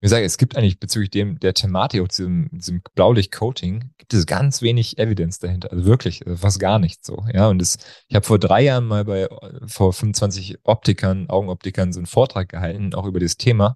[0.00, 4.24] Wie gesagt, es gibt eigentlich bezüglich dem, der Thematik, auch diesem, diesem Blaulicht-Coating, gibt es
[4.24, 5.70] ganz wenig Evidence dahinter.
[5.70, 7.26] Also wirklich, also fast gar nicht so.
[7.34, 7.76] Ja, und das,
[8.08, 9.28] ich habe vor drei Jahren mal bei,
[9.66, 13.74] vor 25 Optikern, Augenoptikern so einen Vortrag gehalten, auch über das Thema.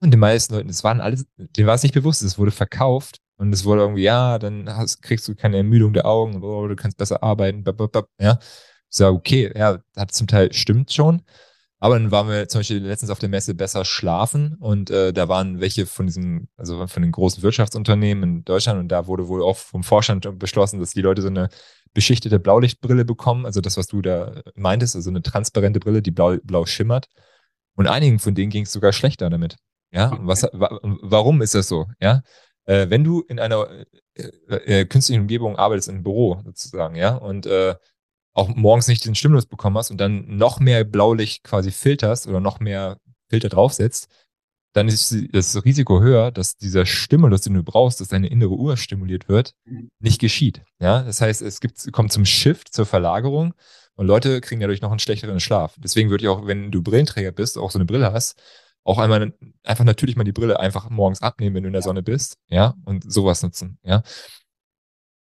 [0.00, 3.20] Und den meisten Leuten, das waren alles, denen war es nicht bewusst, es wurde verkauft
[3.36, 6.98] und es wurde irgendwie, ja, dann hast, kriegst du keine Ermüdung der Augen, du kannst
[6.98, 7.64] besser arbeiten,
[8.20, 8.38] ja.
[8.88, 11.22] Ich sage, okay, ja, das zum Teil stimmt schon.
[11.78, 15.28] Aber dann waren wir zum Beispiel letztens auf der Messe besser schlafen und äh, da
[15.28, 19.42] waren welche von diesen, also von den großen Wirtschaftsunternehmen in Deutschland und da wurde wohl
[19.42, 21.50] auch vom Vorstand beschlossen, dass die Leute so eine
[21.92, 26.36] beschichtete Blaulichtbrille bekommen, also das, was du da meintest, also eine transparente Brille, die blau,
[26.42, 27.08] blau schimmert.
[27.74, 29.56] Und einigen von denen ging es sogar schlechter damit.
[29.92, 30.20] Ja, okay.
[30.22, 31.86] was, wa, warum ist das so?
[32.00, 32.22] Ja,
[32.64, 33.66] äh, wenn du in einer
[34.14, 37.74] äh, äh, künstlichen Umgebung arbeitest, im Büro sozusagen, ja, und äh,
[38.36, 42.40] auch morgens nicht den Stimulus bekommen hast und dann noch mehr Blaulicht quasi filterst oder
[42.40, 42.98] noch mehr
[43.30, 44.08] Filter draufsetzt,
[44.74, 48.76] dann ist das Risiko höher, dass dieser Stimulus, den du brauchst, dass deine innere Uhr
[48.76, 49.88] stimuliert wird, mhm.
[50.00, 50.62] nicht geschieht.
[50.78, 53.54] Ja, das heißt, es gibt, kommt zum Shift, zur Verlagerung
[53.94, 55.74] und Leute kriegen dadurch noch einen schlechteren Schlaf.
[55.78, 58.38] Deswegen würde ich auch, wenn du Brillenträger bist, auch so eine Brille hast,
[58.84, 59.32] auch einmal
[59.64, 62.74] einfach natürlich mal die Brille einfach morgens abnehmen, wenn du in der Sonne bist, ja,
[62.84, 64.02] und sowas nutzen, ja.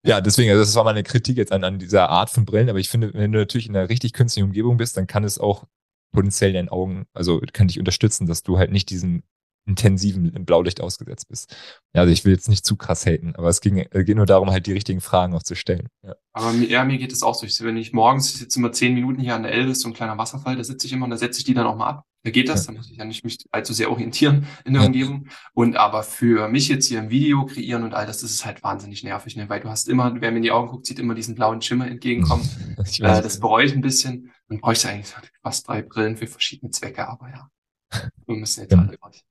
[0.05, 2.79] Ja, deswegen, also das war meine Kritik jetzt an, an dieser Art von Brillen, aber
[2.79, 5.65] ich finde, wenn du natürlich in einer richtig künstlichen Umgebung bist, dann kann es auch
[6.13, 9.23] potenziell deinen Augen, also kann dich unterstützen, dass du halt nicht diesen
[9.65, 11.55] intensiven Blaulicht ausgesetzt bist.
[11.95, 14.25] Ja, also ich will jetzt nicht zu krass haten, aber es ging, äh, geht nur
[14.25, 15.87] darum, halt die richtigen Fragen auch zu stellen.
[16.05, 16.15] Ja.
[16.33, 17.45] Aber mir, ja, mir geht es auch so.
[17.45, 19.93] Ich, wenn ich morgens sitze immer zehn Minuten hier an der Elbe, ist so ein
[19.93, 22.05] kleiner Wasserfall, da sitze ich immer und da setze ich die dann auch mal ab.
[22.23, 24.83] Da geht das, da muss ich ja nicht mich allzu sehr orientieren in der.
[24.83, 25.27] Umgebung.
[25.53, 28.63] Und aber für mich jetzt hier ein Video kreieren und all das, das ist halt
[28.63, 29.49] wahnsinnig nervig, ne?
[29.49, 31.87] weil du hast immer, wer mir in die Augen guckt, sieht immer diesen blauen Schimmer
[31.87, 32.47] entgegenkommen.
[32.77, 34.31] äh, das bereue ich ein bisschen.
[34.47, 37.49] Man bräuchte eigentlich fast drei Brillen für verschiedene Zwecke, aber ja,
[38.25, 38.79] wir müssen jetzt ja.
[38.79, 39.21] alle durch.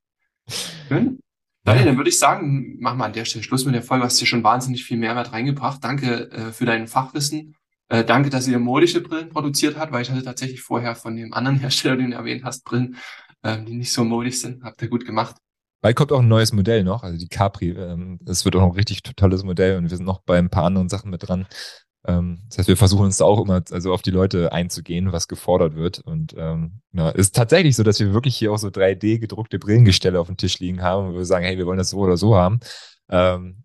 [0.89, 1.19] Schön.
[1.65, 4.03] Daniel, dann würde ich sagen, machen wir an der Stelle Schluss mit der Folge.
[4.03, 5.83] Du hast hier schon wahnsinnig viel Mehrwert reingebracht.
[5.83, 7.55] Danke äh, für dein Fachwissen.
[7.93, 11.35] Äh, danke, dass ihr modische Brillen produziert habt, weil ich hatte tatsächlich vorher von dem
[11.35, 12.97] anderen Hersteller, den du erwähnt hast, Brillen,
[13.43, 14.65] äh, die nicht so modisch sind.
[14.65, 15.37] Habt ihr gut gemacht.
[15.83, 17.69] Bald kommt auch ein neues Modell noch, also die Capri.
[17.73, 20.65] Ähm, das wird auch ein richtig tolles Modell und wir sind noch bei ein paar
[20.65, 21.47] anderen Sachen mit dran.
[22.07, 25.29] Ähm, das heißt, wir versuchen uns da auch immer also auf die Leute einzugehen, was
[25.29, 25.99] gefordert wird.
[25.99, 30.19] Und ähm, ja, ist tatsächlich so, dass wir wirklich hier auch so 3D gedruckte Brillengestelle
[30.19, 32.37] auf dem Tisch liegen haben und wir sagen, hey, wir wollen das so oder so
[32.37, 32.61] haben.
[33.11, 33.65] Ähm,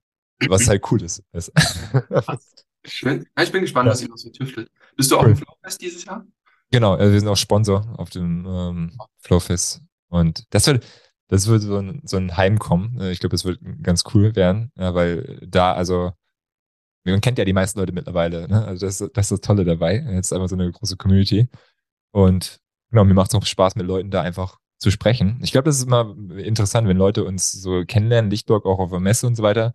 [0.50, 1.24] was halt cool ist.
[2.86, 3.26] Schön.
[3.38, 3.92] Ja, ich bin gespannt, ja.
[3.92, 4.70] was ihr noch so tüftelt.
[4.96, 5.32] Bist du auch cool.
[5.32, 6.26] im Flowfest dieses Jahr?
[6.72, 9.82] Genau, also wir sind auch Sponsor auf dem ähm, Flowfest.
[10.10, 10.86] Und das wird,
[11.28, 13.00] das wird so ein, so ein Heimkommen.
[13.12, 16.12] Ich glaube, das wird ganz cool werden, ja, weil da, also
[17.04, 18.48] man kennt ja die meisten Leute mittlerweile.
[18.48, 18.66] Ne?
[18.66, 19.96] Also das, das ist das Tolle dabei.
[19.96, 21.48] Jetzt ist einfach so eine große Community.
[22.12, 22.60] Und
[22.90, 25.40] genau, mir macht es auch Spaß, mit Leuten da einfach zu sprechen.
[25.42, 29.00] Ich glaube, das ist immer interessant, wenn Leute uns so kennenlernen, Lichtburg auch auf der
[29.00, 29.74] Messe und so weiter.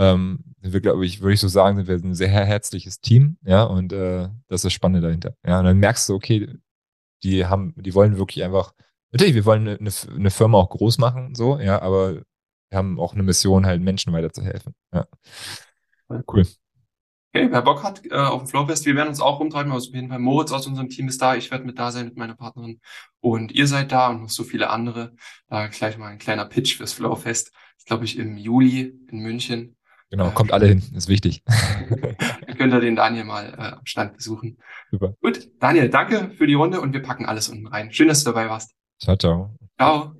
[0.00, 3.64] Ähm, wir, glaube ich, würde ich so sagen, sind wir ein sehr herzliches Team, ja,
[3.64, 5.36] und äh, das ist das Spannende dahinter.
[5.46, 6.54] Ja, und dann merkst du, okay,
[7.22, 8.72] die haben, die wollen wirklich einfach,
[9.12, 12.22] natürlich, wir wollen eine, eine Firma auch groß machen, so, ja, aber
[12.70, 14.74] wir haben auch eine Mission, halt Menschen weiterzuhelfen.
[14.94, 15.06] Ja.
[16.08, 16.46] Cool.
[17.32, 19.70] Okay, wer Bock hat äh, auf dem Flowfest, wir werden uns auch rumtreiben.
[19.70, 21.36] Also auf jeden Fall Moritz aus unserem Team ist da.
[21.36, 22.80] Ich werde mit da sein mit meiner Partnerin.
[23.20, 25.14] Und ihr seid da und noch so viele andere.
[25.46, 27.52] Da gleich mal ein kleiner Pitch fürs Flowfest.
[27.76, 29.76] Das glaube ich im Juli in München.
[30.10, 31.42] Genau, äh, kommt alle hin, ist wichtig.
[32.46, 34.58] Dann könnt ihr den Daniel mal äh, am Stand besuchen.
[34.90, 35.14] Super.
[35.22, 37.92] Gut, Daniel, danke für die Runde und wir packen alles unten rein.
[37.92, 38.74] Schön, dass du dabei warst.
[38.98, 39.54] Ciao, ciao.
[39.78, 40.14] Ciao.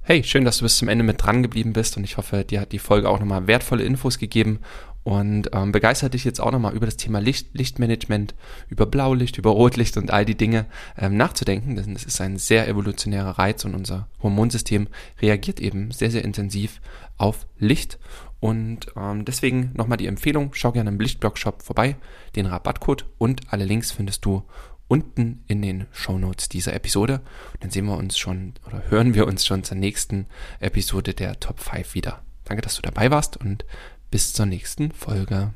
[0.00, 2.60] Hey, schön, dass du bis zum Ende mit dran geblieben bist und ich hoffe, dir
[2.60, 4.60] hat die Folge auch nochmal wertvolle Infos gegeben
[5.02, 8.34] und ähm, begeistert dich jetzt auch nochmal über das Thema Licht, Lichtmanagement,
[8.68, 10.66] über Blaulicht, über Rotlicht und all die Dinge
[10.96, 14.88] ähm, nachzudenken, denn es ist ein sehr evolutionärer Reiz und unser Hormonsystem
[15.20, 16.80] reagiert eben sehr, sehr intensiv
[17.16, 17.98] auf Licht
[18.40, 21.96] und ähm, deswegen nochmal die Empfehlung, schau gerne im Lichtblog-Shop vorbei.
[22.36, 24.44] Den Rabattcode und alle Links findest du
[24.86, 27.20] unten in den Show Notes dieser Episode.
[27.52, 30.26] Und dann sehen wir uns schon oder hören wir uns schon zur nächsten
[30.60, 32.22] Episode der Top 5 wieder.
[32.44, 33.64] Danke, dass du dabei warst und
[34.10, 35.52] bis zur nächsten Folge.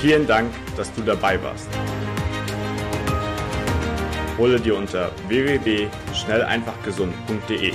[0.00, 1.68] Vielen Dank, dass du dabei warst.
[4.38, 7.74] Hole dir unter www.schnelleinfachgesund.de